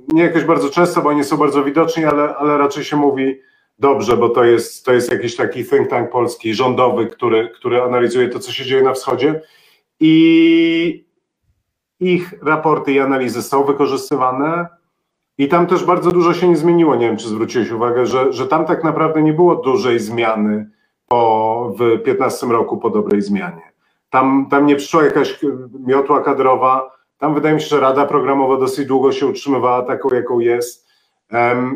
nie 0.09 0.23
jakoś 0.23 0.45
bardzo 0.45 0.71
często, 0.71 1.03
bo 1.03 1.09
oni 1.09 1.25
są 1.25 1.37
bardzo 1.37 1.65
widoczni, 1.65 2.05
ale, 2.05 2.37
ale 2.37 2.59
raczej 2.59 2.85
się 2.85 2.97
mówi 2.97 3.41
dobrze, 3.79 4.17
bo 4.17 4.29
to 4.29 4.45
jest, 4.45 4.85
to 4.85 4.93
jest 4.93 5.13
jakiś 5.13 5.37
taki 5.37 5.65
think 5.65 5.89
tank 5.89 6.11
polski, 6.11 6.55
rządowy, 6.55 7.07
który, 7.07 7.49
który 7.49 7.83
analizuje 7.83 8.29
to, 8.29 8.39
co 8.39 8.53
się 8.53 8.65
dzieje 8.65 8.83
na 8.83 8.93
wschodzie 8.93 9.43
i 10.01 11.05
ich 12.01 12.35
raporty 12.43 12.93
i 12.93 13.01
analizy 13.01 13.43
są 13.43 13.65
wykorzystywane 13.65 14.67
i 15.39 15.49
tam 15.49 15.67
też 15.67 15.85
bardzo 15.85 16.11
dużo 16.11 16.35
się 16.35 16.49
nie 16.49 16.57
zmieniło. 16.57 16.97
Nie 16.97 17.07
wiem, 17.07 17.17
czy 17.17 17.29
zwróciłeś 17.29 17.71
uwagę, 17.71 18.07
że, 18.07 18.33
że 18.33 18.47
tam 18.47 18.67
tak 18.67 18.85
naprawdę 18.85 19.23
nie 19.23 19.33
było 19.33 19.57
dużej 19.57 19.99
zmiany 19.99 20.71
po, 21.09 21.75
w 21.79 22.03
15 22.03 22.47
roku 22.47 22.79
po 22.79 22.91
dobrej 22.91 23.23
zmianie. 23.23 23.73
Tam, 24.11 24.47
tam 24.51 24.67
nie 24.67 24.77
przyszła 24.77 25.05
jakaś 25.05 25.41
miotła 25.87 26.21
kadrowa. 26.21 26.91
Tam 27.23 27.35
wydaje 27.35 27.55
mi 27.55 27.61
się, 27.61 27.67
że 27.67 27.81
Rada 27.81 28.07
Programowa 28.07 28.57
dosyć 28.57 28.87
długo 28.87 29.13
się 29.13 29.27
utrzymywała 29.27 29.83
taką, 29.83 30.09
jaką 30.15 30.41
jest. 30.41 30.89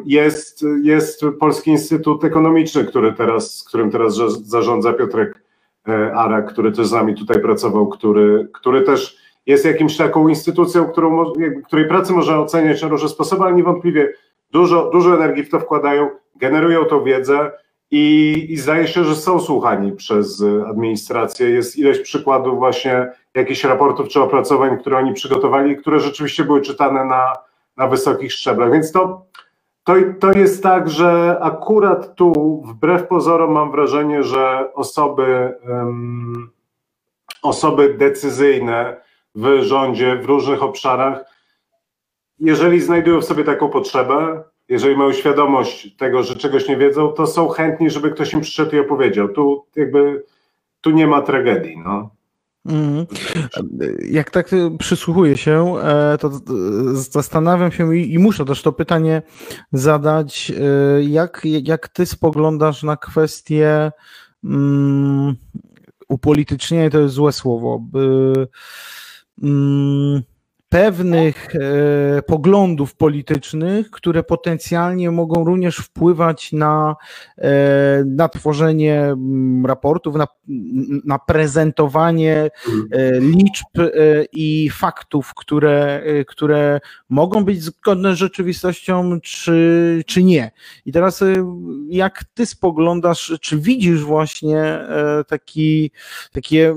Jest, 0.04 0.64
jest 0.82 1.24
Polski 1.40 1.70
Instytut 1.70 2.24
Ekonomiczny, 2.24 2.84
który 2.84 3.12
teraz, 3.12 3.64
którym 3.68 3.90
teraz 3.90 4.14
zarządza 4.42 4.92
Piotrek 4.92 5.42
e, 5.88 6.14
Arak, 6.14 6.52
który 6.52 6.72
też 6.72 6.86
z 6.86 6.92
nami 6.92 7.14
tutaj 7.14 7.42
pracował, 7.42 7.88
który, 7.88 8.48
który 8.54 8.82
też 8.82 9.18
jest 9.46 9.64
jakimś 9.64 9.96
taką 9.96 10.28
instytucją, 10.28 10.88
którą, 10.88 11.32
której 11.66 11.88
pracę 11.88 12.12
można 12.12 12.40
oceniać 12.40 12.82
na 12.82 12.88
różne 12.88 13.08
sposoby, 13.08 13.44
ale 13.44 13.54
niewątpliwie 13.54 14.12
dużo, 14.50 14.90
dużo 14.90 15.14
energii 15.14 15.44
w 15.44 15.50
to 15.50 15.60
wkładają, 15.60 16.10
generują 16.36 16.84
tą 16.84 17.04
wiedzę 17.04 17.52
i, 17.90 18.46
i 18.48 18.56
zdaje 18.56 18.88
się, 18.88 19.04
że 19.04 19.14
są 19.14 19.40
słuchani 19.40 19.92
przez 19.92 20.42
administrację. 20.70 21.50
Jest 21.50 21.78
ileś 21.78 22.00
przykładów 22.00 22.58
właśnie 22.58 23.12
jakichś 23.34 23.64
raportów 23.64 24.08
czy 24.08 24.22
opracowań, 24.22 24.78
które 24.78 24.98
oni 24.98 25.12
przygotowali, 25.12 25.76
które 25.76 26.00
rzeczywiście 26.00 26.44
były 26.44 26.60
czytane 26.60 27.04
na, 27.04 27.32
na 27.76 27.88
wysokich 27.88 28.32
szczeblach. 28.32 28.72
Więc 28.72 28.92
to, 28.92 29.26
to, 29.84 29.94
to 30.20 30.32
jest 30.32 30.62
tak, 30.62 30.88
że 30.88 31.38
akurat 31.40 32.14
tu 32.14 32.62
wbrew 32.66 33.06
pozorom 33.06 33.52
mam 33.52 33.70
wrażenie, 33.70 34.22
że 34.22 34.74
osoby, 34.74 35.54
um, 35.68 36.50
osoby 37.42 37.94
decyzyjne 37.94 39.00
w 39.34 39.62
rządzie, 39.62 40.16
w 40.16 40.24
różnych 40.24 40.62
obszarach, 40.62 41.24
jeżeli 42.38 42.80
znajdują 42.80 43.20
w 43.20 43.24
sobie 43.24 43.44
taką 43.44 43.68
potrzebę, 43.68 44.44
jeżeli 44.68 44.96
mają 44.96 45.12
świadomość 45.12 45.96
tego, 45.96 46.22
że 46.22 46.36
czegoś 46.36 46.68
nie 46.68 46.76
wiedzą, 46.76 47.08
to 47.08 47.26
są 47.26 47.48
chętni, 47.48 47.90
żeby 47.90 48.10
ktoś 48.10 48.32
im 48.32 48.40
przyszedł 48.40 48.76
i 48.76 48.78
opowiedział. 48.78 49.28
Tu 49.28 49.66
jakby 49.76 50.24
tu 50.80 50.90
nie 50.90 51.06
ma 51.06 51.22
tragedii. 51.22 51.78
No. 51.84 52.10
Mm. 52.66 53.06
Jak 54.08 54.30
tak 54.30 54.50
przysłuchuję 54.78 55.36
się, 55.36 55.74
e, 55.78 56.18
to 56.18 56.30
zastanawiam 56.92 57.72
się 57.72 57.96
i, 57.96 58.12
i 58.12 58.18
muszę 58.18 58.44
też 58.44 58.62
to 58.62 58.72
pytanie 58.72 59.22
zadać, 59.72 60.52
e, 60.60 61.02
jak, 61.04 61.42
jak 61.62 61.88
ty 61.88 62.06
spoglądasz 62.06 62.82
na 62.82 62.96
kwestię 62.96 63.92
um, 64.44 65.34
upolitycznienia, 66.08 66.90
to 66.90 66.98
jest 66.98 67.14
złe 67.14 67.32
słowo, 67.32 67.78
by, 67.78 68.32
um, 69.42 70.22
pewnych 70.68 71.48
e, 71.54 72.22
poglądów 72.22 72.96
politycznych, 72.96 73.90
które 73.90 74.22
potencjalnie 74.22 75.10
mogą 75.10 75.44
również 75.44 75.76
wpływać 75.76 76.52
na, 76.52 76.96
e, 77.38 78.04
na 78.06 78.28
tworzenie 78.28 79.02
mm, 79.02 79.66
raportów, 79.66 80.16
na, 80.16 80.26
na 81.04 81.18
prezentowanie 81.18 82.50
e, 82.90 83.20
liczb 83.20 83.78
e, 83.78 83.90
i 84.32 84.70
faktów, 84.70 85.34
które, 85.34 86.02
e, 86.04 86.24
które 86.24 86.80
mogą 87.08 87.44
być 87.44 87.62
zgodne 87.62 88.14
z 88.14 88.18
rzeczywistością, 88.18 89.20
czy, 89.20 90.02
czy 90.06 90.22
nie. 90.22 90.50
I 90.86 90.92
teraz 90.92 91.22
e, 91.22 91.34
jak 91.88 92.24
ty 92.34 92.46
spoglądasz, 92.46 93.38
czy 93.40 93.58
widzisz 93.58 94.04
właśnie 94.04 94.78
taki, 95.28 95.90
takie, 96.32 96.74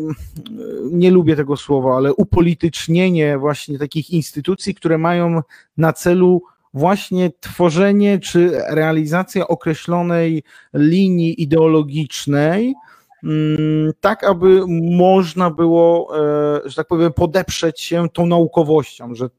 nie 0.91 1.11
lubię 1.11 1.35
tego 1.35 1.57
słowa, 1.57 1.95
ale 1.95 2.13
upolitycznienie 2.13 3.37
właśnie 3.37 3.78
takich 3.79 4.09
instytucji, 4.09 4.75
które 4.75 4.97
mają 4.97 5.41
na 5.77 5.93
celu 5.93 6.41
właśnie 6.73 7.31
tworzenie 7.39 8.19
czy 8.19 8.61
realizacja 8.69 9.47
określonej 9.47 10.43
linii 10.73 11.41
ideologicznej, 11.41 12.73
tak 13.99 14.23
aby 14.23 14.63
można 14.97 15.49
było, 15.49 16.17
e, 16.65 16.69
że 16.69 16.75
tak 16.75 16.87
powiem, 16.87 17.13
podeprzeć 17.13 17.81
się 17.81 18.09
tą 18.13 18.25
naukowością, 18.25 19.15
że 19.15 19.29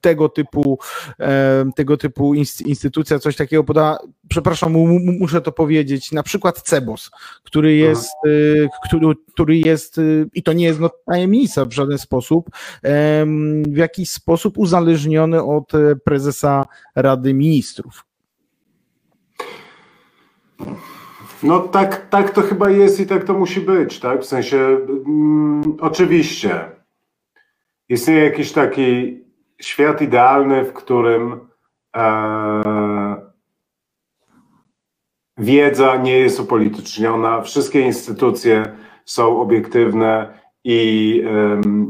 tego 0.00 0.28
typu, 0.28 0.78
e, 1.20 1.64
tego 1.76 1.96
typu 1.96 2.34
instytucja 2.66 3.18
coś 3.18 3.36
takiego 3.36 3.64
poda, 3.64 3.98
przepraszam, 4.28 4.72
muszę 5.20 5.40
to 5.40 5.52
powiedzieć, 5.52 6.12
na 6.12 6.22
przykład 6.22 6.62
CEBOS, 6.62 7.10
który 7.44 7.74
jest, 7.74 8.12
e, 8.24 8.68
który, 8.84 9.06
który 9.32 9.58
jest, 9.58 10.00
i 10.34 10.42
to 10.42 10.52
nie 10.52 10.64
jest 10.64 10.80
no, 10.80 10.90
tajemnica 11.06 11.64
w 11.64 11.72
żaden 11.72 11.98
sposób, 11.98 12.50
w 13.68 13.76
jakiś 13.76 14.10
sposób 14.10 14.58
uzależniony 14.58 15.42
od 15.42 15.72
prezesa 16.04 16.64
Rady 16.94 17.34
Ministrów. 17.34 18.04
No 21.42 21.60
tak, 21.60 22.08
tak 22.08 22.30
to 22.30 22.42
chyba 22.42 22.70
jest 22.70 23.00
i 23.00 23.06
tak 23.06 23.24
to 23.24 23.34
musi 23.34 23.60
być, 23.60 24.00
tak? 24.00 24.20
W 24.20 24.26
sensie, 24.26 24.56
mm, 25.06 25.76
oczywiście, 25.80 26.70
istnieje 27.88 28.24
jakiś 28.24 28.52
taki 28.52 29.20
świat 29.60 30.02
idealny, 30.02 30.64
w 30.64 30.72
którym 30.72 31.40
e, 31.96 33.16
wiedza 35.38 35.96
nie 35.96 36.18
jest 36.18 36.40
upolityczniona, 36.40 37.42
wszystkie 37.42 37.80
instytucje 37.80 38.76
są 39.04 39.40
obiektywne 39.40 40.38
i 40.64 41.22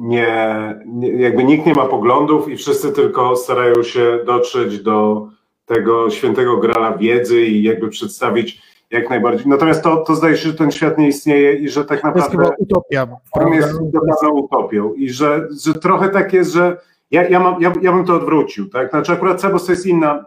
nie, 0.01 0.75
nie, 0.87 1.09
jakby 1.13 1.45
nikt 1.45 1.67
nie 1.67 1.75
ma 1.75 1.85
poglądów 1.85 2.49
i 2.49 2.57
wszyscy 2.57 2.93
tylko 2.93 3.37
starają 3.37 3.83
się 3.83 4.19
dotrzeć 4.27 4.83
do 4.83 5.29
tego 5.65 6.11
świętego 6.11 6.57
grala 6.57 6.97
wiedzy 6.97 7.47
i 7.47 7.63
jakby 7.63 7.89
przedstawić 7.89 8.63
jak 8.91 9.11
najbardziej. 9.11 9.47
Natomiast 9.49 9.83
to, 9.83 9.97
to 9.97 10.15
zdaje 10.15 10.37
się, 10.37 10.49
że 10.49 10.55
ten 10.55 10.71
świat 10.71 10.99
nie 10.99 11.09
istnieje 11.09 11.55
i 11.55 11.69
że 11.69 11.85
tak 11.85 12.05
naprawdę. 12.05 12.37
To 12.37 12.43
jest 12.43 12.55
utopia. 12.59 13.09
On 13.33 13.53
jest 13.53 13.79
dokładną 13.93 14.31
utopią. 14.31 14.95
I 14.95 15.11
że, 15.11 15.49
że 15.65 15.75
trochę 15.75 16.09
tak 16.09 16.33
jest, 16.33 16.53
że 16.53 16.77
ja, 17.11 17.29
ja, 17.29 17.41
mam, 17.41 17.63
ja, 17.63 17.73
ja 17.83 17.93
bym 17.93 18.05
to 18.05 18.15
odwrócił. 18.15 18.69
Tak? 18.69 18.91
Znaczy, 18.91 19.13
akurat 19.13 19.41
Cebos 19.41 19.67
to 19.67 19.73
jest 19.73 19.87
inna. 19.87 20.25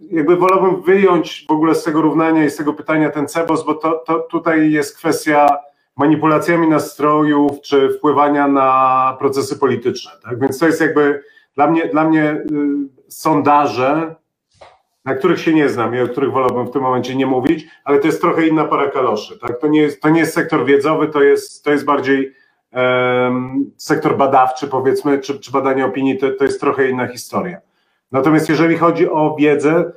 Jakby 0.00 0.36
wolałbym 0.36 0.82
wyjąć 0.82 1.44
w 1.48 1.52
ogóle 1.52 1.74
z 1.74 1.84
tego 1.84 2.00
równania 2.00 2.44
i 2.44 2.50
z 2.50 2.56
tego 2.56 2.72
pytania 2.72 3.10
ten 3.10 3.28
Cebos, 3.28 3.64
bo 3.64 3.74
to, 3.74 4.02
to 4.06 4.18
tutaj 4.18 4.72
jest 4.72 4.96
kwestia 4.96 5.48
manipulacjami 5.96 6.68
nastrojów 6.68 7.60
czy 7.60 7.90
wpływania 7.98 8.48
na 8.48 9.16
procesy 9.18 9.58
polityczne. 9.58 10.10
Tak? 10.24 10.40
Więc 10.40 10.58
to 10.58 10.66
jest 10.66 10.80
jakby 10.80 11.22
dla 11.54 11.66
mnie, 11.70 11.88
dla 11.88 12.08
mnie 12.08 12.32
y, 12.32 12.44
sondaże 13.08 14.14
na 15.04 15.14
których 15.14 15.40
się 15.40 15.54
nie 15.54 15.68
znam 15.68 15.94
i 15.94 16.00
o 16.00 16.08
których 16.08 16.32
wolałbym 16.32 16.66
w 16.66 16.70
tym 16.70 16.82
momencie 16.82 17.14
nie 17.14 17.26
mówić, 17.26 17.66
ale 17.84 17.98
to 17.98 18.06
jest 18.06 18.20
trochę 18.20 18.46
inna 18.46 18.64
para 18.64 18.90
kaloszy. 18.90 19.38
Tak? 19.38 19.60
To, 19.60 19.68
nie 19.68 19.80
jest, 19.80 20.00
to 20.00 20.08
nie 20.08 20.20
jest 20.20 20.34
sektor 20.34 20.64
wiedzowy, 20.64 21.08
to 21.08 21.22
jest, 21.22 21.64
to 21.64 21.70
jest 21.70 21.84
bardziej 21.84 22.32
um, 22.72 23.70
sektor 23.76 24.16
badawczy, 24.16 24.68
powiedzmy, 24.68 25.18
czy, 25.18 25.40
czy 25.40 25.52
badanie 25.52 25.86
opinii, 25.86 26.18
to, 26.18 26.30
to 26.30 26.44
jest 26.44 26.60
trochę 26.60 26.90
inna 26.90 27.08
historia. 27.08 27.60
Natomiast 28.12 28.48
jeżeli 28.48 28.76
chodzi 28.76 29.10
o 29.10 29.36
wiedzę, 29.38 29.92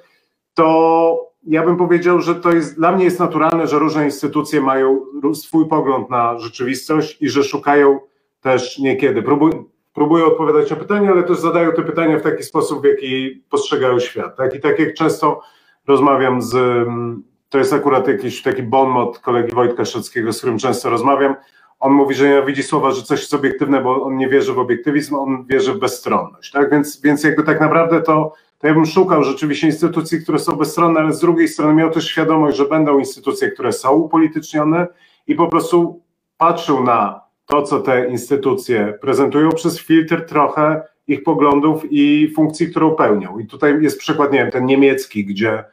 to 0.53 1.33
ja 1.47 1.63
bym 1.65 1.77
powiedział, 1.77 2.21
że 2.21 2.35
to 2.35 2.51
jest 2.51 2.75
dla 2.75 2.91
mnie 2.91 3.05
jest 3.05 3.19
naturalne, 3.19 3.67
że 3.67 3.79
różne 3.79 4.05
instytucje 4.05 4.61
mają 4.61 5.01
swój 5.33 5.67
pogląd 5.67 6.09
na 6.09 6.39
rzeczywistość 6.39 7.17
i 7.21 7.29
że 7.29 7.43
szukają 7.43 7.99
też 8.41 8.79
niekiedy, 8.79 9.23
próbują, 9.23 9.63
próbują 9.93 10.25
odpowiadać 10.25 10.69
na 10.69 10.75
pytania, 10.75 11.11
ale 11.11 11.23
też 11.23 11.37
zadają 11.37 11.71
te 11.71 11.81
pytania 11.81 12.19
w 12.19 12.21
taki 12.21 12.43
sposób, 12.43 12.81
w 12.81 12.85
jaki 12.85 13.43
postrzegają 13.49 13.99
świat. 13.99 14.35
Tak? 14.35 14.55
I 14.55 14.59
tak 14.59 14.79
jak 14.79 14.93
często 14.93 15.41
rozmawiam 15.87 16.41
z, 16.41 16.55
mm, 16.55 17.23
to 17.49 17.57
jest 17.57 17.73
akurat 17.73 18.07
jakiś 18.07 18.41
taki 18.41 18.63
bon 18.63 18.89
mot 18.89 19.19
kolegi 19.19 19.55
Wojtka 19.55 19.85
Szeckiego, 19.85 20.33
z 20.33 20.37
którym 20.37 20.57
często 20.57 20.89
rozmawiam, 20.89 21.35
on 21.79 21.91
mówi, 21.93 22.15
że 22.15 22.45
widzi 22.45 22.63
słowa, 22.63 22.91
że 22.91 23.03
coś 23.03 23.19
jest 23.19 23.33
obiektywne, 23.33 23.81
bo 23.81 24.03
on 24.03 24.17
nie 24.17 24.29
wierzy 24.29 24.53
w 24.53 24.59
obiektywizm, 24.59 25.15
on 25.15 25.45
wierzy 25.45 25.73
w 25.73 25.79
bezstronność. 25.79 26.51
Tak? 26.51 26.71
Więc, 26.71 27.01
więc 27.01 27.23
jakby 27.23 27.43
tak 27.43 27.61
naprawdę 27.61 28.01
to, 28.01 28.33
to 28.59 28.67
ja 28.67 28.73
bym 28.73 28.85
szukał 28.85 29.23
rzeczywiście 29.23 29.67
instytucji, 29.67 30.21
które 30.21 30.39
są 30.39 30.55
bezstronne, 30.55 30.99
ale 30.99 31.13
z 31.13 31.19
drugiej 31.19 31.47
strony 31.47 31.73
miał 31.73 31.91
też 31.91 32.07
świadomość, 32.07 32.57
że 32.57 32.65
będą 32.65 32.99
instytucje, 32.99 33.51
które 33.51 33.73
są 33.73 33.91
upolitycznione 33.91 34.87
i 35.27 35.35
po 35.35 35.47
prostu 35.47 36.01
patrzył 36.37 36.83
na 36.83 37.22
to, 37.53 37.63
co 37.63 37.79
te 37.79 38.07
instytucje 38.09 38.97
prezentują 39.01 39.49
przez 39.51 39.79
filtr 39.79 40.25
trochę 40.25 40.81
ich 41.07 41.23
poglądów 41.23 41.83
i 41.89 42.33
funkcji, 42.35 42.69
którą 42.69 42.95
pełnią. 42.95 43.39
I 43.39 43.47
tutaj 43.47 43.81
jest 43.81 43.99
przykład, 43.99 44.31
nie 44.31 44.39
wiem, 44.39 44.51
ten 44.51 44.65
niemiecki, 44.65 45.25
gdzie 45.25 45.63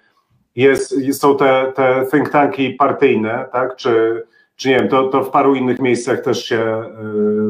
jest, 0.57 0.95
są 1.13 1.37
te, 1.37 1.73
te 1.77 2.07
think 2.11 2.31
tanki 2.31 2.71
partyjne, 2.71 3.45
tak? 3.53 3.77
czy, 3.77 4.23
czy 4.57 4.69
nie 4.69 4.79
wiem, 4.79 4.89
to, 4.89 5.09
to 5.09 5.23
w 5.23 5.31
paru 5.31 5.55
innych 5.55 5.79
miejscach 5.79 6.21
też 6.21 6.45
się 6.45 6.85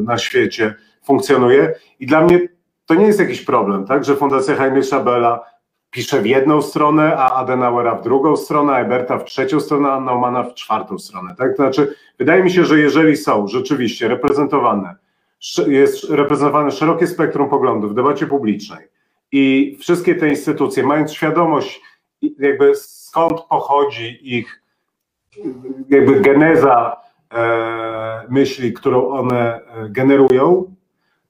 na 0.03 0.17
świecie 0.17 0.75
funkcjonuje. 1.03 1.73
I 1.99 2.05
dla 2.05 2.21
mnie 2.21 2.39
to 2.85 2.95
nie 2.95 3.05
jest 3.05 3.19
jakiś 3.19 3.41
problem, 3.41 3.85
tak? 3.85 4.03
że 4.03 4.15
Fundacja 4.15 4.55
Heinricha 4.55 4.99
Bella 4.99 5.45
pisze 5.91 6.21
w 6.21 6.25
jedną 6.25 6.61
stronę, 6.61 7.17
a 7.17 7.35
Adenauera 7.35 7.95
w 7.95 8.03
drugą 8.03 8.37
stronę, 8.37 8.73
a 8.73 8.79
Eberta 8.79 9.17
w 9.17 9.25
trzecią 9.25 9.59
stronę, 9.59 9.91
a 9.91 9.99
Naumana 9.99 10.43
w 10.43 10.53
czwartą 10.53 10.99
stronę. 10.99 11.35
Tak? 11.37 11.49
To 11.49 11.55
znaczy, 11.55 11.95
wydaje 12.19 12.43
mi 12.43 12.51
się, 12.51 12.65
że 12.65 12.79
jeżeli 12.79 13.17
są 13.17 13.47
rzeczywiście 13.47 14.07
reprezentowane, 14.07 14.95
jest 15.67 16.09
reprezentowane 16.09 16.71
szerokie 16.71 17.07
spektrum 17.07 17.49
poglądów 17.49 17.91
w 17.91 17.95
debacie 17.95 18.27
publicznej 18.27 18.87
i 19.31 19.77
wszystkie 19.79 20.15
te 20.15 20.29
instytucje, 20.29 20.83
mając 20.83 21.13
świadomość, 21.13 21.81
jakby 22.39 22.75
skąd 22.75 23.41
pochodzi 23.41 24.37
ich 24.37 24.61
jakby 25.89 26.19
geneza 26.19 26.97
e, 27.33 28.25
myśli, 28.29 28.73
którą 28.73 29.09
one 29.09 29.55
e, 29.55 29.89
generują, 29.89 30.75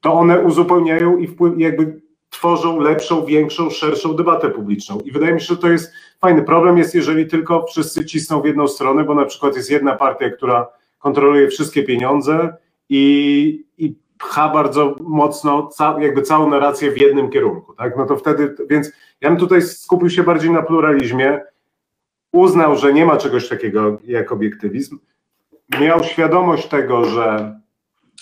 to 0.02 0.14
one 0.14 0.42
uzupełniają 0.42 1.18
i 1.18 1.28
wpływ, 1.28 1.54
jakby 1.58 2.02
tworzą 2.32 2.80
lepszą, 2.80 3.26
większą, 3.26 3.70
szerszą 3.70 4.16
debatę 4.16 4.50
publiczną. 4.50 5.00
I 5.00 5.12
wydaje 5.12 5.34
mi 5.34 5.42
się, 5.42 5.46
że 5.46 5.58
to 5.58 5.70
jest 5.70 5.94
fajny 6.20 6.44
problem, 6.44 6.78
jest 6.78 6.96
jeżeli 6.96 7.28
tylko 7.28 7.66
wszyscy 7.66 8.06
cisną 8.06 8.42
w 8.42 8.46
jedną 8.46 8.68
stronę, 8.68 9.04
bo 9.04 9.16
na 9.16 9.26
przykład 9.26 9.56
jest 9.56 9.72
jedna 9.72 9.96
partia, 9.96 10.30
która 10.30 10.68
kontroluje 11.00 11.48
wszystkie 11.48 11.84
pieniądze 11.84 12.56
i, 12.90 13.66
i 13.78 13.96
pcha 14.18 14.50
bardzo 14.50 14.96
mocno 15.00 15.68
ca, 15.68 15.98
jakby 16.00 16.22
całą 16.22 16.50
narrację 16.50 16.92
w 16.92 17.02
jednym 17.02 17.30
kierunku. 17.30 17.74
Tak? 17.74 17.98
No 17.98 18.06
to 18.06 18.18
wtedy, 18.18 18.56
więc 18.70 18.92
ja 19.22 19.30
bym 19.30 19.40
tutaj 19.40 19.62
skupił 19.62 20.10
się 20.10 20.24
bardziej 20.24 20.52
na 20.52 20.62
pluralizmie, 20.62 21.40
uznał, 22.34 22.76
że 22.76 22.94
nie 22.94 23.06
ma 23.06 23.18
czegoś 23.18 23.50
takiego 23.50 23.98
jak 24.04 24.32
obiektywizm, 24.32 25.00
miał 25.82 26.04
świadomość 26.04 26.68
tego, 26.68 27.06
że 27.06 27.56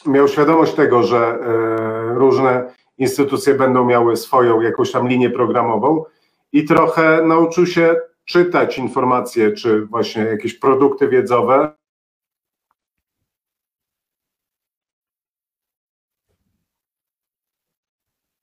miał 0.05 0.27
świadomość 0.27 0.73
tego, 0.73 1.03
że 1.03 1.17
e, 1.17 2.13
różne 2.13 2.71
instytucje 2.99 3.53
będą 3.53 3.85
miały 3.85 4.17
swoją 4.17 4.61
jakąś 4.61 4.91
tam 4.91 5.07
linię 5.07 5.29
programową 5.29 6.03
i 6.51 6.65
trochę 6.65 7.23
nauczył 7.23 7.65
się 7.65 7.95
czytać 8.25 8.77
informacje, 8.77 9.51
czy 9.51 9.85
właśnie 9.85 10.21
jakieś 10.21 10.53
produkty 10.53 11.07
wiedzowe. 11.07 11.75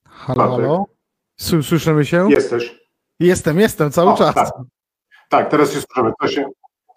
Halo, 0.05 0.47
halo? 0.47 0.85
Słyszymy 1.39 2.05
się? 2.05 2.27
Jesteś. 2.29 2.87
Jestem, 3.19 3.59
jestem 3.59 3.91
cały 3.91 4.11
o, 4.11 4.17
czas. 4.17 4.35
Tak. 4.35 4.53
tak, 5.29 5.49
teraz 5.49 5.73
się 5.73 5.81
słyszymy. 5.81 6.11
Co 6.21 6.27
się, 6.27 6.45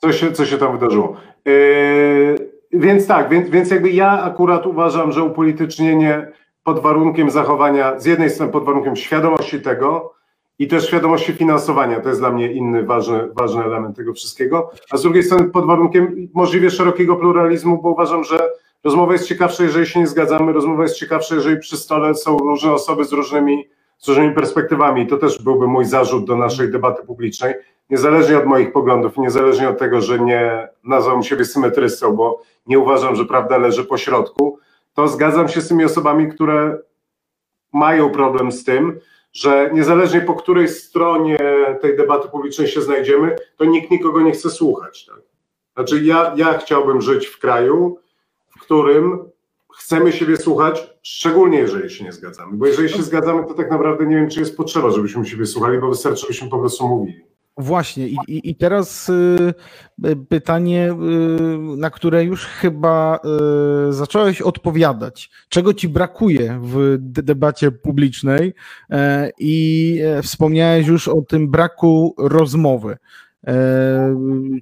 co 0.01 0.13
się, 0.13 0.33
co 0.33 0.47
się 0.47 0.59
tam 0.59 0.79
wydarzyło? 0.79 1.17
Yy, 1.45 2.51
więc 2.73 3.07
tak, 3.07 3.29
więc, 3.29 3.51
więc 3.51 3.71
jakby 3.71 3.91
ja 3.91 4.23
akurat 4.23 4.67
uważam, 4.67 5.13
że 5.13 5.23
upolitycznienie 5.23 6.33
pod 6.63 6.81
warunkiem 6.81 7.31
zachowania, 7.31 8.01
z 8.01 8.05
jednej 8.05 8.31
strony 8.31 8.53
pod 8.53 8.65
warunkiem 8.65 8.97
świadomości 8.97 9.61
tego 9.61 10.13
i 10.59 10.69
też 10.69 10.87
świadomości 10.87 11.33
finansowania, 11.33 12.01
to 12.01 12.09
jest 12.09 12.21
dla 12.21 12.31
mnie 12.31 12.53
inny 12.53 12.85
ważny, 12.85 13.29
ważny 13.39 13.65
element 13.65 13.97
tego 13.97 14.13
wszystkiego, 14.13 14.71
a 14.91 14.97
z 14.97 15.03
drugiej 15.03 15.23
strony 15.23 15.51
pod 15.51 15.67
warunkiem 15.67 16.29
możliwie 16.35 16.71
szerokiego 16.71 17.17
pluralizmu, 17.17 17.83
bo 17.83 17.91
uważam, 17.91 18.25
że 18.25 18.39
rozmowa 18.85 19.13
jest 19.13 19.27
ciekawsza, 19.27 19.63
jeżeli 19.63 19.87
się 19.87 20.01
nie 20.01 20.07
zgadzamy, 20.07 20.53
rozmowa 20.53 20.83
jest 20.83 20.97
ciekawsza, 20.97 21.35
jeżeli 21.35 21.61
przy 21.61 21.77
stole 21.77 22.15
są 22.15 22.39
różne 22.39 22.73
osoby 22.73 23.05
z 23.05 23.13
różnymi, 23.13 23.69
z 23.99 24.09
różnymi 24.09 24.35
perspektywami. 24.35 25.07
To 25.07 25.17
też 25.17 25.43
byłby 25.43 25.67
mój 25.67 25.85
zarzut 25.85 26.25
do 26.25 26.37
naszej 26.37 26.71
debaty 26.71 27.07
publicznej, 27.07 27.55
niezależnie 27.91 28.39
od 28.39 28.47
moich 28.47 28.73
poglądów, 28.73 29.17
niezależnie 29.17 29.69
od 29.69 29.79
tego, 29.79 30.01
że 30.01 30.19
nie 30.19 30.69
nazwam 30.85 31.23
siebie 31.23 31.45
symetrystą, 31.45 32.17
bo 32.17 32.43
nie 32.67 32.79
uważam, 32.79 33.17
że 33.17 33.25
prawda 33.25 33.59
leży 33.59 33.85
po 33.85 33.99
środku, 33.99 34.59
to 34.95 35.09
zgadzam 35.09 35.49
się 35.49 35.61
z 35.61 35.69
tymi 35.69 35.85
osobami, 35.85 36.29
które 36.29 36.79
mają 37.73 38.11
problem 38.11 38.53
z 38.53 38.65
tym, 38.65 39.01
że 39.33 39.71
niezależnie 39.73 40.21
po 40.21 40.35
której 40.35 40.69
stronie 40.69 41.39
tej 41.81 41.97
debaty 41.97 42.29
publicznej 42.29 42.69
się 42.69 42.83
znajdziemy, 42.83 43.37
to 43.57 43.65
nikt 43.65 43.91
nikogo 43.91 44.21
nie 44.21 44.33
chce 44.33 44.51
słuchać. 44.51 45.07
Tak? 45.07 45.21
Znaczy, 45.75 46.05
ja, 46.05 46.35
ja 46.37 46.59
chciałbym 46.59 47.01
żyć 47.01 47.27
w 47.27 47.39
kraju, 47.39 47.99
w 48.49 48.61
którym 48.61 49.31
chcemy 49.77 50.13
siebie 50.13 50.37
słuchać, 50.37 50.91
szczególnie 51.03 51.59
jeżeli 51.59 51.91
się 51.91 52.05
nie 52.05 52.13
zgadzamy. 52.13 52.57
Bo 52.57 52.67
jeżeli 52.67 52.89
się 52.89 53.03
zgadzamy, 53.03 53.45
to 53.47 53.55
tak 53.55 53.71
naprawdę 53.71 54.07
nie 54.07 54.17
wiem, 54.17 54.31
czy 54.31 54.41
jest 54.41 54.57
potrzeba, 54.57 54.91
żebyśmy 54.91 55.27
siebie 55.27 55.47
słuchali, 55.47 55.79
bo 55.79 55.89
wystarczy, 55.89 56.21
żebyśmy 56.21 56.49
po 56.49 56.59
prostu 56.59 56.89
mówili. 56.89 57.25
Właśnie, 57.61 58.09
i, 58.09 58.17
i, 58.29 58.51
i 58.51 58.55
teraz 58.55 59.09
y, 59.09 59.55
y, 60.07 60.17
pytanie, 60.17 60.93
y, 60.93 60.97
na 61.77 61.91
które 61.91 62.25
już 62.25 62.45
chyba 62.45 63.21
zacząłeś 63.91 64.43
odpowiadać. 64.43 65.31
Czego 65.49 65.75
ci 65.75 65.89
brakuje 65.89 66.61
w 66.63 66.97
debacie 67.01 67.71
publicznej? 67.71 68.55
E, 68.91 69.31
I 69.39 69.99
e, 70.05 70.23
wspomniałeś 70.23 70.87
już 70.87 71.09
o 71.09 71.23
tym 71.23 71.51
braku 71.51 72.15
rozmowy. 72.19 72.97
E, 73.47 74.17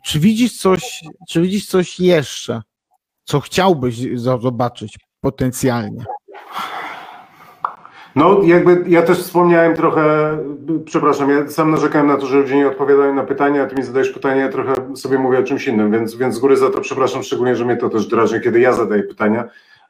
czy 0.04 0.20
widzisz 0.20 0.58
coś, 0.58 1.04
czy 1.28 1.42
widzisz 1.42 1.66
coś 1.66 2.00
jeszcze, 2.00 2.62
co 3.24 3.40
chciałbyś 3.40 3.96
zobaczyć 4.14 4.98
potencjalnie? 5.20 6.04
No, 8.16 8.42
jakby 8.42 8.84
ja 8.86 9.02
też 9.02 9.18
wspomniałem 9.18 9.76
trochę, 9.76 10.38
przepraszam, 10.84 11.30
ja 11.30 11.48
sam 11.48 11.70
narzekałem 11.70 12.06
na 12.06 12.16
to, 12.16 12.26
że 12.26 12.36
ludzie 12.36 12.56
nie 12.56 12.68
odpowiadają 12.68 13.14
na 13.14 13.24
pytania, 13.24 13.62
a 13.62 13.66
ty 13.66 13.76
mi 13.76 13.82
zadajesz 13.82 14.10
pytanie, 14.10 14.40
ja 14.40 14.48
trochę 14.48 14.96
sobie 14.96 15.18
mówię 15.18 15.38
o 15.38 15.42
czymś 15.42 15.66
innym, 15.66 15.92
więc, 15.92 16.14
więc 16.14 16.34
z 16.34 16.38
góry 16.38 16.56
za 16.56 16.70
to 16.70 16.80
przepraszam, 16.80 17.22
szczególnie, 17.22 17.56
że 17.56 17.64
mnie 17.64 17.76
to 17.76 17.88
też 17.88 18.06
drażni, 18.06 18.40
kiedy 18.40 18.60
ja 18.60 18.72
zadaję 18.72 19.02
pytania. 19.02 19.44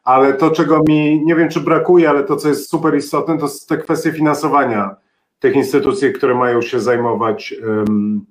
Ale 0.05 0.35
to, 0.35 0.51
czego 0.51 0.83
mi 0.89 1.25
nie 1.25 1.35
wiem, 1.35 1.49
czy 1.49 1.61
brakuje, 1.61 2.11
ale 2.11 2.25
to, 2.25 2.37
co 2.37 2.49
jest 2.49 2.71
super 2.71 2.97
istotne, 2.97 3.39
to 3.39 3.47
te 3.69 3.79
kwestie 3.79 4.13
finansowania 4.13 4.97
tych 5.39 5.55
instytucji, 5.57 6.13
które 6.13 6.35
mają 6.35 6.63
się 6.63 6.81
zajmować 6.81 7.55
um, 7.67 8.27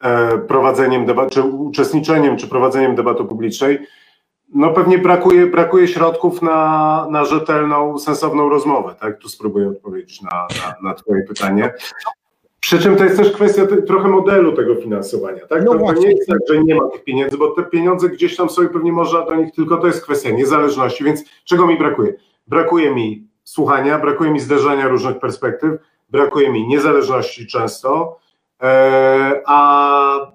e, 0.00 0.38
prowadzeniem 0.38 1.06
debat, 1.06 1.30
czy 1.30 1.42
uczestniczeniem, 1.42 2.36
czy 2.36 2.48
prowadzeniem 2.48 2.94
debaty 2.94 3.24
publicznej 3.24 3.86
no 4.54 4.70
pewnie 4.70 4.98
brakuje, 4.98 5.46
brakuje 5.46 5.88
środków 5.88 6.42
na, 6.42 7.06
na 7.10 7.24
rzetelną, 7.24 7.98
sensowną 7.98 8.48
rozmowę, 8.48 8.94
tak? 9.00 9.18
Tu 9.18 9.28
spróbuję 9.28 9.68
odpowiedzieć 9.68 10.22
na, 10.22 10.30
na, 10.30 10.88
na 10.88 10.94
twoje 10.94 11.22
pytanie. 11.22 11.74
Przy 12.60 12.78
czym 12.78 12.96
to 12.96 13.04
jest 13.04 13.16
też 13.16 13.32
kwestia 13.32 13.62
trochę 13.86 14.08
modelu 14.08 14.52
tego 14.52 14.74
finansowania, 14.74 15.46
tak? 15.46 15.64
No 15.64 15.72
to, 15.72 15.78
to, 15.78 15.92
nie 15.92 16.10
jest 16.10 16.28
tak, 16.28 16.38
że 16.48 16.64
nie 16.64 16.74
ma 16.74 16.88
tych 16.88 17.04
pieniędzy, 17.04 17.38
bo 17.38 17.50
te 17.50 17.62
pieniądze 17.62 18.08
gdzieś 18.08 18.36
tam 18.36 18.48
i 18.64 18.68
pewnie 18.68 18.92
można 18.92 19.26
do 19.26 19.34
nich, 19.34 19.54
tylko 19.54 19.76
to 19.76 19.86
jest 19.86 20.04
kwestia 20.04 20.30
niezależności, 20.30 21.04
więc 21.04 21.24
czego 21.44 21.66
mi 21.66 21.78
brakuje? 21.78 22.14
Brakuje 22.46 22.94
mi 22.94 23.26
słuchania, 23.44 23.98
brakuje 23.98 24.30
mi 24.30 24.40
zderzenia 24.40 24.88
różnych 24.88 25.18
perspektyw, 25.18 25.72
brakuje 26.10 26.50
mi 26.50 26.66
niezależności 26.66 27.46
często, 27.46 28.18
e, 28.62 29.42
a 29.46 30.32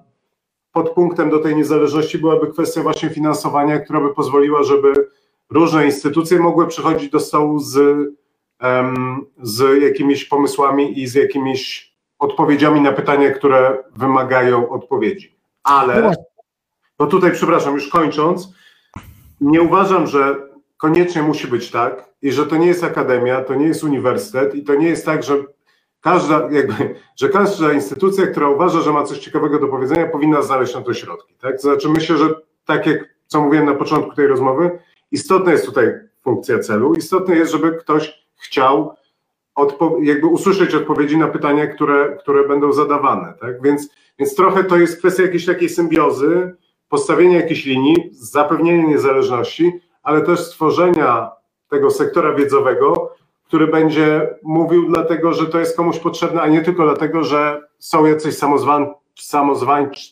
podpunktem 0.84 1.30
do 1.30 1.40
tej 1.40 1.56
niezależności 1.56 2.18
byłaby 2.18 2.48
kwestia 2.48 2.82
właśnie 2.84 3.10
finansowania, 3.10 3.80
która 3.80 4.02
by 4.02 4.14
pozwoliła, 4.14 4.64
żeby 4.64 4.94
różne 5.50 5.86
instytucje 5.86 6.40
mogły 6.40 6.68
przychodzić 6.68 7.10
do 7.10 7.20
stołu 7.20 7.60
z, 7.60 7.98
z 9.42 9.82
jakimiś 9.84 10.26
pomysłami 10.26 11.00
i 11.00 11.08
z 11.08 11.16
jakimiś 11.16 11.94
odpowiedziami 12.20 12.82
na 12.82 12.92
pytania, 12.92 13.32
które 13.32 13.78
wymagają 13.96 14.70
odpowiedzi. 14.70 15.36
Ale, 15.64 16.14
no 17.00 17.08
tutaj, 17.08 17.32
przepraszam, 17.32 17.74
już 17.74 17.88
kończąc, 17.88 18.54
nie 19.42 19.62
uważam, 19.62 20.08
że 20.08 20.36
koniecznie 20.78 21.22
musi 21.22 21.48
być 21.48 21.72
tak 21.72 22.10
i 22.22 22.32
że 22.32 22.46
to 22.46 22.58
nie 22.58 22.68
jest 22.68 22.84
akademia, 22.84 23.44
to 23.44 23.56
nie 23.56 23.66
jest 23.66 23.84
uniwersytet 23.84 24.56
i 24.56 24.64
to 24.64 24.76
nie 24.76 24.88
jest 24.88 25.06
tak, 25.06 25.24
że 25.24 25.44
każda, 26.02 26.50
jakby, 26.52 26.96
że 27.16 27.30
każda 27.30 27.74
instytucja, 27.74 28.28
która 28.28 28.50
uważa, 28.50 28.82
że 28.82 28.92
ma 28.94 29.04
coś 29.04 29.20
ciekawego 29.20 29.60
do 29.60 29.68
powiedzenia, 29.68 30.08
powinna 30.08 30.42
znaleźć 30.42 30.76
na 30.76 30.82
to 30.82 30.94
środki. 30.94 31.34
Tak? 31.42 31.56
To 31.56 31.62
znaczy 31.62 31.90
myślę, 31.90 32.18
że 32.18 32.30
tak 32.66 32.86
jak 32.86 33.18
co 33.28 33.42
mówiłem 33.42 33.66
na 33.66 33.76
początku 33.76 34.16
tej 34.16 34.28
rozmowy, 34.28 34.80
istotna 35.12 35.52
jest 35.52 35.66
tutaj 35.66 35.94
funkcja 36.24 36.60
celu, 36.60 36.94
istotne 36.94 37.36
jest, 37.36 37.52
żeby 37.52 37.72
ktoś 37.72 38.28
chciał 38.36 38.96
jakby 40.02 40.28
usłyszeć 40.28 40.76
odpowiedzi 40.76 41.18
na 41.18 41.28
pytania, 41.28 41.68
które, 41.68 42.18
które 42.20 42.48
będą 42.48 42.72
zadawane. 42.72 43.34
Tak? 43.42 43.62
Więc, 43.62 43.90
więc 44.20 44.36
trochę 44.36 44.64
to 44.64 44.78
jest 44.78 45.00
kwestia 45.00 45.24
jakiejś 45.24 45.46
takiej 45.46 45.70
symbiozy, 45.70 46.56
postawienia 46.90 47.36
jakiejś 47.42 47.66
linii, 47.66 47.96
zapewnienia 48.12 48.88
niezależności, 48.88 49.72
ale 50.04 50.22
też 50.22 50.40
stworzenia 50.40 51.32
tego 51.70 51.92
sektora 51.92 52.34
wiedzowego, 52.34 53.16
który 53.48 53.68
będzie 53.68 54.30
mówił 54.44 54.90
dlatego, 54.90 55.34
że 55.34 55.46
to 55.46 55.60
jest 55.60 55.78
komuś 55.78 56.00
potrzebne, 56.00 56.42
a 56.42 56.48
nie 56.48 56.62
tylko 56.62 56.84
dlatego, 56.84 57.24
że 57.24 57.62
są 57.80 58.06
jacyś 58.06 58.38
samozwan, 58.38 58.88
samozwańczy, 59.20 60.12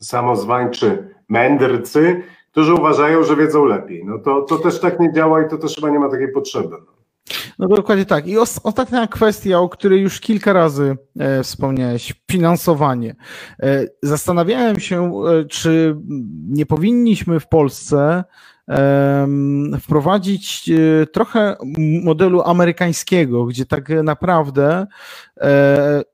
samozwańczy 0.00 1.14
mędrcy, 1.28 2.22
którzy 2.50 2.74
uważają, 2.74 3.22
że 3.22 3.36
wiedzą 3.36 3.64
lepiej. 3.64 4.04
No 4.04 4.18
to, 4.18 4.42
to 4.42 4.58
też 4.58 4.80
tak 4.80 5.00
nie 5.00 5.12
działa 5.12 5.42
i 5.42 5.48
to 5.48 5.58
też 5.58 5.74
chyba 5.74 5.90
nie 5.90 5.98
ma 5.98 6.08
takiej 6.08 6.32
potrzeby. 6.32 6.76
No. 6.86 6.98
No 7.58 7.68
dokładnie 7.68 8.04
tak. 8.04 8.26
I 8.26 8.38
os 8.38 8.60
ostatnia 8.62 9.06
kwestia, 9.06 9.60
o 9.60 9.68
której 9.68 10.02
już 10.02 10.20
kilka 10.20 10.52
razy 10.52 10.96
e, 11.18 11.42
wspomniałeś, 11.42 12.14
finansowanie. 12.30 13.16
E, 13.62 13.86
zastanawiałem 14.02 14.80
się, 14.80 15.12
e, 15.26 15.44
czy 15.44 15.96
nie 16.48 16.66
powinniśmy 16.66 17.40
w 17.40 17.48
Polsce 17.48 18.24
wprowadzić 19.80 20.70
e, 20.70 21.06
trochę 21.06 21.56
modelu 22.04 22.42
amerykańskiego, 22.42 23.44
gdzie 23.44 23.66
tak 23.66 23.88
naprawdę 24.04 24.86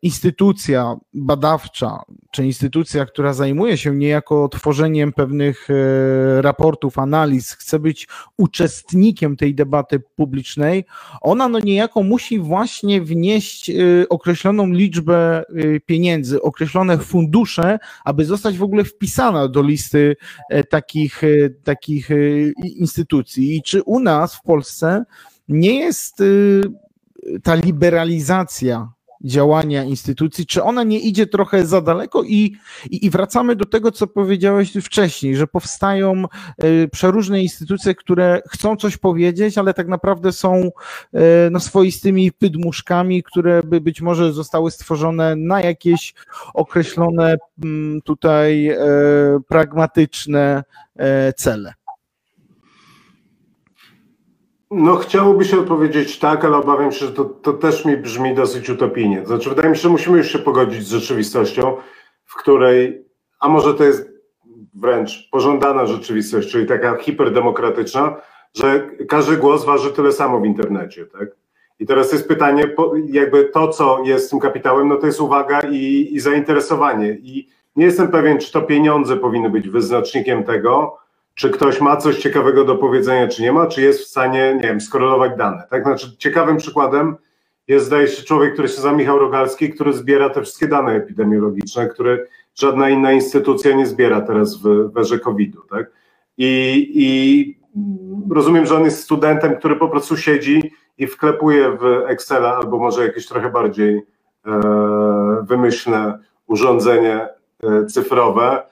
instytucja 0.02 0.96
badawcza, 1.14 2.02
czy 2.30 2.46
instytucja, 2.46 3.06
która 3.06 3.32
zajmuje 3.32 3.78
się 3.78 3.96
niejako 3.96 4.48
tworzeniem 4.48 5.12
pewnych 5.12 5.68
e, 5.70 6.42
raportów, 6.42 6.98
analiz, 6.98 7.52
chce 7.52 7.78
być 7.78 8.08
uczestnikiem 8.36 9.36
tej 9.36 9.54
debaty 9.54 10.00
publicznej, 10.16 10.84
ona 11.20 11.48
no 11.48 11.58
niejako 11.58 12.02
musi 12.02 12.38
właśnie 12.38 13.02
wnieść 13.02 13.70
określoną 14.08 14.66
liczbę 14.66 15.44
pieniędzy, 15.86 16.42
określone 16.42 16.98
fundusze, 16.98 17.78
aby 18.04 18.24
zostać 18.24 18.58
w 18.58 18.62
ogóle 18.62 18.84
wpisana 18.84 19.48
do 19.48 19.62
listy 19.62 20.16
takich, 20.70 21.22
takich 21.64 22.08
instytucji. 22.76 23.56
I 23.56 23.62
czy 23.62 23.82
u 23.82 24.00
nas 24.00 24.34
w 24.34 24.42
Polsce 24.42 25.04
nie 25.48 25.74
jest 25.74 26.22
ta 27.42 27.54
liberalizacja 27.54 28.93
działania 29.24 29.84
instytucji, 29.84 30.46
czy 30.46 30.62
ona 30.62 30.82
nie 30.82 30.98
idzie 30.98 31.26
trochę 31.26 31.66
za 31.66 31.80
daleko 31.80 32.22
i, 32.22 32.56
i, 32.90 33.06
i, 33.06 33.10
wracamy 33.10 33.56
do 33.56 33.64
tego, 33.64 33.92
co 33.92 34.06
powiedziałeś 34.06 34.72
wcześniej, 34.72 35.36
że 35.36 35.46
powstają 35.46 36.24
y, 36.64 36.88
przeróżne 36.92 37.42
instytucje, 37.42 37.94
które 37.94 38.42
chcą 38.48 38.76
coś 38.76 38.96
powiedzieć, 38.96 39.58
ale 39.58 39.74
tak 39.74 39.88
naprawdę 39.88 40.32
są 40.32 40.62
y, 40.64 40.70
no, 41.50 41.60
swoistymi 41.60 42.32
pydmuszkami, 42.32 43.22
które 43.22 43.62
by 43.62 43.80
być 43.80 44.00
może 44.00 44.32
zostały 44.32 44.70
stworzone 44.70 45.36
na 45.36 45.60
jakieś 45.60 46.14
określone 46.54 47.36
mm, 47.64 48.02
tutaj 48.02 48.76
pragmatyczne 49.48 50.64
cele. 51.36 51.74
No 54.76 54.96
chciałoby 54.96 55.44
się 55.44 55.60
odpowiedzieć 55.60 56.18
tak, 56.18 56.44
ale 56.44 56.56
obawiam 56.56 56.92
się, 56.92 57.06
że 57.06 57.12
to, 57.12 57.24
to 57.24 57.52
też 57.52 57.84
mi 57.84 57.96
brzmi 57.96 58.34
dosyć 58.34 58.70
utopijnie. 58.70 59.26
Znaczy 59.26 59.48
wydaje 59.48 59.68
mi 59.68 59.76
się, 59.76 59.82
że 59.82 59.88
musimy 59.88 60.18
już 60.18 60.32
się 60.32 60.38
pogodzić 60.38 60.86
z 60.86 60.90
rzeczywistością, 60.90 61.76
w 62.24 62.36
której, 62.36 63.04
a 63.40 63.48
może 63.48 63.74
to 63.74 63.84
jest 63.84 64.10
wręcz 64.74 65.28
pożądana 65.30 65.86
rzeczywistość, 65.86 66.50
czyli 66.50 66.66
taka 66.66 66.96
hiperdemokratyczna, 66.96 68.16
że 68.54 68.90
każdy 69.08 69.36
głos 69.36 69.64
waży 69.64 69.92
tyle 69.92 70.12
samo 70.12 70.40
w 70.40 70.46
internecie, 70.46 71.06
tak? 71.06 71.28
I 71.78 71.86
teraz 71.86 72.12
jest 72.12 72.28
pytanie, 72.28 72.74
jakby 73.06 73.44
to, 73.44 73.68
co 73.68 74.02
jest 74.04 74.30
tym 74.30 74.38
kapitałem, 74.38 74.88
no 74.88 74.96
to 74.96 75.06
jest 75.06 75.20
uwaga 75.20 75.60
i, 75.60 76.08
i 76.12 76.20
zainteresowanie. 76.20 77.18
I 77.22 77.48
nie 77.76 77.84
jestem 77.84 78.08
pewien, 78.08 78.38
czy 78.38 78.52
to 78.52 78.62
pieniądze 78.62 79.16
powinny 79.16 79.50
być 79.50 79.68
wyznacznikiem 79.68 80.44
tego, 80.44 80.98
czy 81.34 81.50
ktoś 81.50 81.80
ma 81.80 81.96
coś 81.96 82.18
ciekawego 82.18 82.64
do 82.64 82.76
powiedzenia, 82.76 83.28
czy 83.28 83.42
nie 83.42 83.52
ma, 83.52 83.66
czy 83.66 83.82
jest 83.82 84.00
w 84.00 84.06
stanie, 84.06 84.54
nie 84.54 84.68
wiem, 84.68 84.80
skorelować 84.80 85.32
dane. 85.38 85.66
Tak, 85.70 85.82
znaczy 85.82 86.16
ciekawym 86.16 86.56
przykładem 86.56 87.16
jest, 87.68 87.86
zdaje 87.86 88.08
się, 88.08 88.22
człowiek, 88.22 88.52
który 88.52 88.68
się 88.68 88.74
nazywa 88.74 88.94
Michał 88.94 89.18
Rogalski, 89.18 89.70
który 89.70 89.92
zbiera 89.92 90.30
te 90.30 90.42
wszystkie 90.42 90.68
dane 90.68 90.92
epidemiologiczne, 90.92 91.88
które 91.88 92.18
żadna 92.54 92.90
inna 92.90 93.12
instytucja 93.12 93.76
nie 93.76 93.86
zbiera 93.86 94.20
teraz 94.20 94.56
w, 94.56 94.90
w 94.92 94.98
erze 94.98 95.18
COVID-u, 95.18 95.60
tak? 95.60 95.90
I, 96.38 96.92
I 96.94 97.58
rozumiem, 98.30 98.66
że 98.66 98.76
on 98.76 98.84
jest 98.84 99.02
studentem, 99.02 99.56
który 99.56 99.76
po 99.76 99.88
prostu 99.88 100.16
siedzi 100.16 100.72
i 100.98 101.06
wklepuje 101.06 101.70
w 101.70 101.84
Excela 102.06 102.56
albo 102.56 102.78
może 102.78 103.06
jakieś 103.06 103.26
trochę 103.26 103.50
bardziej 103.50 104.02
e, 104.46 104.60
wymyślne 105.42 106.18
urządzenie 106.46 107.28
e, 107.62 107.86
cyfrowe, 107.86 108.62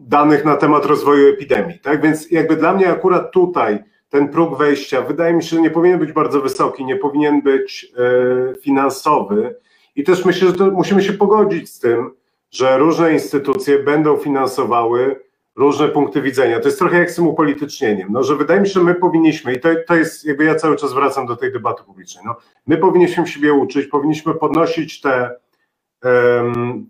danych 0.00 0.44
na 0.44 0.56
temat 0.56 0.86
rozwoju 0.86 1.28
epidemii. 1.28 1.78
Tak 1.78 2.02
więc 2.02 2.30
jakby 2.30 2.56
dla 2.56 2.74
mnie 2.74 2.88
akurat 2.90 3.32
tutaj 3.32 3.78
ten 4.08 4.28
próg 4.28 4.58
wejścia 4.58 5.02
wydaje 5.02 5.34
mi 5.34 5.42
się, 5.42 5.56
że 5.56 5.62
nie 5.62 5.70
powinien 5.70 5.98
być 5.98 6.12
bardzo 6.12 6.40
wysoki, 6.40 6.84
nie 6.84 6.96
powinien 6.96 7.42
być 7.42 7.92
e, 7.98 8.60
finansowy 8.60 9.56
i 9.96 10.04
też 10.04 10.24
myślę, 10.24 10.48
że 10.58 10.70
musimy 10.70 11.02
się 11.02 11.12
pogodzić 11.12 11.70
z 11.70 11.78
tym, 11.78 12.10
że 12.50 12.78
różne 12.78 13.12
instytucje 13.12 13.78
będą 13.78 14.16
finansowały 14.16 15.20
różne 15.56 15.88
punkty 15.88 16.22
widzenia. 16.22 16.60
To 16.60 16.68
jest 16.68 16.78
trochę 16.78 16.98
jak 16.98 17.10
z 17.10 17.14
tym 17.14 17.26
upolitycznieniem, 17.26 18.08
no, 18.12 18.22
że 18.22 18.36
wydaje 18.36 18.60
mi 18.60 18.66
się, 18.66 18.72
że 18.72 18.82
my 18.82 18.94
powinniśmy, 18.94 19.54
i 19.54 19.60
to, 19.60 19.68
to 19.86 19.94
jest, 19.94 20.24
jakby 20.24 20.44
ja 20.44 20.54
cały 20.54 20.76
czas 20.76 20.92
wracam 20.92 21.26
do 21.26 21.36
tej 21.36 21.52
debaty 21.52 21.82
publicznej, 21.84 22.24
no, 22.26 22.36
my 22.66 22.76
powinniśmy 22.76 23.26
siebie 23.26 23.52
uczyć, 23.52 23.86
powinniśmy 23.86 24.34
podnosić 24.34 25.00
te 25.00 25.30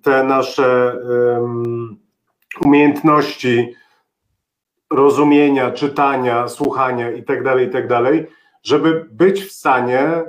te 0.02 0.24
nasze 0.24 0.98
umiejętności 2.64 3.74
rozumienia, 4.90 5.70
czytania, 5.70 6.48
słuchania 6.48 7.10
itd., 7.10 7.42
tak 7.42 7.60
itd., 7.60 7.88
tak 7.88 8.26
żeby 8.62 9.06
być 9.10 9.44
w 9.44 9.52
stanie 9.52 10.24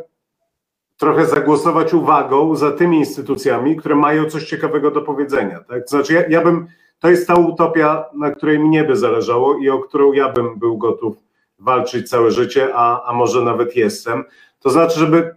trochę 0.98 1.26
zagłosować 1.26 1.94
uwagą 1.94 2.56
za 2.56 2.72
tymi 2.72 2.98
instytucjami, 2.98 3.76
które 3.76 3.96
mają 3.96 4.26
coś 4.26 4.46
ciekawego 4.46 4.92
do 4.92 5.02
powiedzenia. 5.02 5.60
Tak? 5.60 5.84
To 5.84 5.90
znaczy, 5.90 6.14
ja, 6.14 6.28
ja 6.30 6.42
bym, 6.42 6.68
to 7.00 7.10
jest 7.10 7.28
ta 7.28 7.36
utopia, 7.36 8.06
na 8.14 8.32
której 8.32 8.60
mnie 8.60 8.84
by 8.84 8.96
zależało 8.96 9.58
i 9.58 9.70
o 9.70 9.80
którą 9.80 10.14
ja 10.14 10.30
bym 10.30 10.60
był 10.60 10.78
gotów 10.78 11.18
walczyć 11.60 12.10
całe 12.10 12.32
życie, 12.32 12.70
a, 12.74 13.04
a 13.04 13.14
może 13.14 13.42
nawet 13.42 13.76
jestem. 13.76 14.24
To 14.60 14.70
znaczy, 14.70 15.00
żeby 15.00 15.36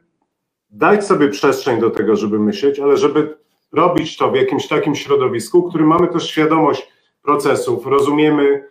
dać 0.71 1.07
sobie 1.07 1.29
przestrzeń 1.29 1.81
do 1.81 1.91
tego, 1.91 2.17
żeby 2.17 2.39
myśleć, 2.39 2.81
ale 2.81 2.97
żeby 2.97 3.40
robić 3.73 4.17
to 4.17 4.31
w 4.31 4.35
jakimś 4.35 4.69
takim 4.69 4.95
środowisku, 4.95 5.63
w 5.63 5.69
którym 5.69 5.87
mamy 5.87 6.09
też 6.09 6.31
świadomość 6.31 6.93
procesów, 7.23 7.87
rozumiemy, 7.87 8.69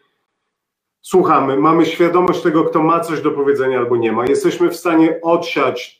słuchamy, 1.01 1.57
mamy 1.57 1.85
świadomość 1.85 2.41
tego, 2.41 2.63
kto 2.63 2.83
ma 2.83 2.99
coś 2.99 3.21
do 3.21 3.31
powiedzenia 3.31 3.77
albo 3.77 3.97
nie 3.97 4.11
ma. 4.11 4.25
Jesteśmy 4.25 4.69
w 4.69 4.75
stanie 4.75 5.19
odsiać 5.21 5.99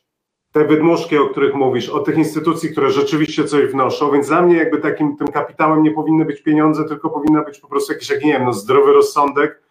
te 0.52 0.66
wydmuszki, 0.66 1.18
o 1.18 1.28
których 1.28 1.56
mówisz, 1.56 1.90
od 1.90 2.06
tych 2.06 2.18
instytucji, 2.18 2.70
które 2.70 2.92
rzeczywiście 2.92 3.44
coś 3.44 3.66
wnoszą, 3.66 4.12
więc 4.12 4.28
dla 4.28 4.42
mnie 4.42 4.58
jakby 4.58 4.78
takim 4.78 5.18
tym 5.18 5.28
kapitałem 5.28 5.84
nie 5.84 5.92
powinny 5.92 6.26
być 6.26 6.42
pieniądze, 6.42 6.86
tylko 6.86 7.10
powinna 7.10 7.44
być 7.44 7.60
po 7.60 7.68
prostu 7.68 7.94
jakiś, 7.94 8.10
jak 8.10 8.24
nie 8.24 8.34
wiem, 8.34 8.46
no, 8.46 8.54
zdrowy 8.54 8.94
rozsądek, 8.94 9.62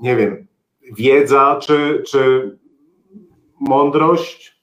nie 0.00 0.16
wiem, 0.16 0.46
wiedza 0.92 1.58
czy, 1.62 2.02
czy 2.06 2.50
mądrość, 3.60 4.57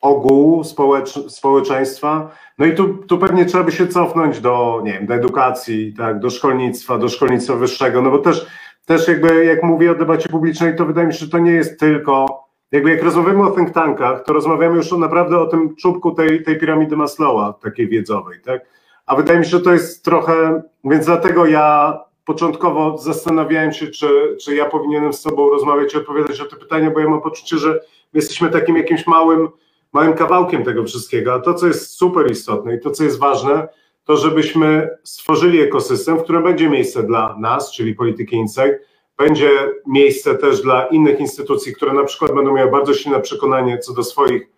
ogółu 0.00 0.64
społecz, 0.64 1.10
społeczeństwa. 1.28 2.30
No 2.58 2.66
i 2.66 2.74
tu, 2.74 2.94
tu 2.94 3.18
pewnie 3.18 3.44
trzeba 3.44 3.64
by 3.64 3.72
się 3.72 3.86
cofnąć 3.86 4.40
do, 4.40 4.82
nie 4.84 4.92
wiem, 4.92 5.06
do 5.06 5.14
edukacji, 5.14 5.94
tak, 5.96 6.20
do 6.20 6.30
szkolnictwa, 6.30 6.98
do 6.98 7.08
szkolnictwa 7.08 7.56
wyższego, 7.56 8.02
no 8.02 8.10
bo 8.10 8.18
też, 8.18 8.46
też 8.86 9.08
jakby 9.08 9.44
jak 9.44 9.62
mówię 9.62 9.90
o 9.90 9.94
debacie 9.94 10.28
publicznej, 10.28 10.76
to 10.76 10.86
wydaje 10.86 11.06
mi 11.06 11.12
się, 11.12 11.18
że 11.18 11.30
to 11.30 11.38
nie 11.38 11.52
jest 11.52 11.80
tylko, 11.80 12.26
jakby 12.72 12.90
jak 12.90 13.02
rozmawiamy 13.02 13.42
o 13.42 13.50
think 13.50 13.70
tankach, 13.70 14.24
to 14.24 14.32
rozmawiamy 14.32 14.76
już 14.76 14.92
naprawdę 14.92 15.38
o 15.38 15.46
tym 15.46 15.76
czubku 15.76 16.10
tej, 16.10 16.42
tej 16.42 16.58
piramidy 16.58 16.96
Maslowa, 16.96 17.52
takiej 17.52 17.88
wiedzowej, 17.88 18.40
tak, 18.40 18.60
a 19.06 19.16
wydaje 19.16 19.38
mi 19.38 19.44
się, 19.44 19.50
że 19.50 19.60
to 19.60 19.72
jest 19.72 20.04
trochę, 20.04 20.62
więc 20.84 21.06
dlatego 21.06 21.46
ja 21.46 21.98
początkowo 22.24 22.98
zastanawiałem 22.98 23.72
się, 23.72 23.86
czy, 23.86 24.36
czy 24.40 24.54
ja 24.54 24.64
powinienem 24.64 25.12
z 25.12 25.22
Tobą 25.22 25.50
rozmawiać 25.50 25.94
i 25.94 25.96
odpowiadać 25.96 26.40
o 26.40 26.44
te 26.44 26.56
pytania, 26.56 26.90
bo 26.90 27.00
ja 27.00 27.08
mam 27.08 27.20
poczucie, 27.20 27.58
że 27.58 27.80
jesteśmy 28.14 28.50
takim 28.50 28.76
jakimś 28.76 29.06
małym 29.06 29.48
małym 29.92 30.14
kawałkiem 30.14 30.64
tego 30.64 30.84
wszystkiego. 30.84 31.34
A 31.34 31.40
to, 31.40 31.54
co 31.54 31.66
jest 31.66 31.90
super 31.90 32.30
istotne 32.30 32.76
i 32.76 32.80
to, 32.80 32.90
co 32.90 33.04
jest 33.04 33.18
ważne, 33.18 33.68
to 34.04 34.16
żebyśmy 34.16 34.88
stworzyli 35.04 35.60
ekosystem, 35.60 36.18
w 36.18 36.22
którym 36.22 36.42
będzie 36.42 36.70
miejsce 36.70 37.02
dla 37.02 37.36
nas, 37.38 37.72
czyli 37.72 37.94
polityki 37.94 38.36
Insight, 38.36 38.74
będzie 39.18 39.50
miejsce 39.86 40.34
też 40.34 40.62
dla 40.62 40.86
innych 40.86 41.20
instytucji, 41.20 41.74
które 41.74 41.92
na 41.92 42.04
przykład 42.04 42.34
będą 42.34 42.54
miały 42.54 42.70
bardzo 42.70 42.94
silne 42.94 43.20
przekonanie 43.20 43.78
co 43.78 43.92
do 43.92 44.04
swoich 44.04 44.50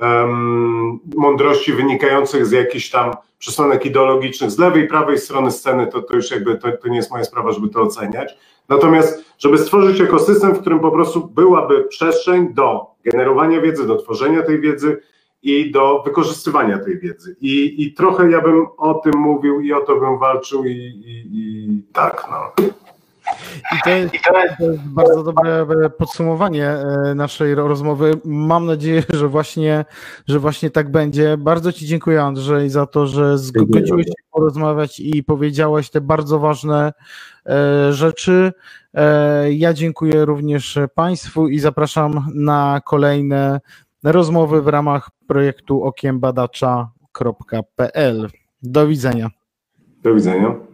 um, 0.00 1.00
mądrości 1.16 1.72
wynikających 1.72 2.46
z 2.46 2.50
jakichś 2.50 2.90
tam 2.90 3.12
przesłanek 3.38 3.86
ideologicznych 3.86 4.50
z 4.50 4.58
lewej 4.58 4.84
i 4.84 4.88
prawej 4.88 5.18
strony 5.18 5.50
sceny, 5.50 5.86
to, 5.86 6.02
to 6.02 6.16
już 6.16 6.30
jakby 6.30 6.58
to, 6.58 6.72
to 6.72 6.88
nie 6.88 6.96
jest 6.96 7.10
moja 7.10 7.24
sprawa, 7.24 7.52
żeby 7.52 7.68
to 7.68 7.82
oceniać. 7.82 8.38
Natomiast, 8.68 9.24
żeby 9.38 9.58
stworzyć 9.58 10.00
ekosystem, 10.00 10.54
w 10.54 10.60
którym 10.60 10.80
po 10.80 10.90
prostu 10.90 11.28
byłaby 11.28 11.84
przestrzeń 11.84 12.54
do 12.54 12.86
generowania 13.04 13.60
wiedzy, 13.60 13.86
do 13.86 13.96
tworzenia 13.96 14.42
tej 14.42 14.60
wiedzy 14.60 15.00
i 15.42 15.70
do 15.70 16.02
wykorzystywania 16.02 16.78
tej 16.78 16.98
wiedzy. 16.98 17.36
I, 17.40 17.84
i 17.84 17.94
trochę 17.94 18.30
ja 18.30 18.40
bym 18.40 18.66
o 18.76 18.94
tym 18.94 19.12
mówił 19.16 19.60
i 19.60 19.72
o 19.72 19.80
to 19.80 20.00
bym 20.00 20.18
walczył 20.18 20.64
i, 20.64 20.70
i, 20.70 21.28
i 21.32 21.82
tak, 21.92 22.26
no. 22.30 22.66
I 23.76 23.78
to 23.84 23.90
jest, 23.90 24.14
to 24.58 24.70
jest 24.70 24.82
bardzo 24.82 25.22
dobre 25.22 25.66
podsumowanie 25.90 26.68
e, 26.68 27.14
naszej 27.14 27.54
rozmowy. 27.54 28.12
Mam 28.24 28.66
nadzieję, 28.66 29.02
że 29.12 29.28
właśnie, 29.28 29.84
że 30.26 30.38
właśnie 30.38 30.70
tak 30.70 30.90
będzie. 30.90 31.36
Bardzo 31.36 31.72
Ci 31.72 31.86
dziękuję, 31.86 32.22
Andrzej, 32.22 32.70
za 32.70 32.86
to, 32.86 33.06
że 33.06 33.38
zgodziłeś 33.38 34.06
się 34.06 34.12
porozmawiać 34.30 35.00
i 35.00 35.22
powiedziałeś 35.22 35.90
te 35.90 36.00
bardzo 36.00 36.38
ważne 36.38 36.92
e, 37.46 37.92
rzeczy. 37.92 38.52
E, 38.94 39.52
ja 39.52 39.72
dziękuję 39.72 40.24
również 40.24 40.78
Państwu 40.94 41.48
i 41.48 41.58
zapraszam 41.58 42.26
na 42.34 42.80
kolejne 42.84 43.60
rozmowy 44.04 44.62
w 44.62 44.68
ramach 44.68 45.10
projektu 45.26 45.84
okiembadacza.pl. 45.84 48.28
Do 48.62 48.86
widzenia. 48.86 49.30
Do 50.02 50.14
widzenia. 50.14 50.73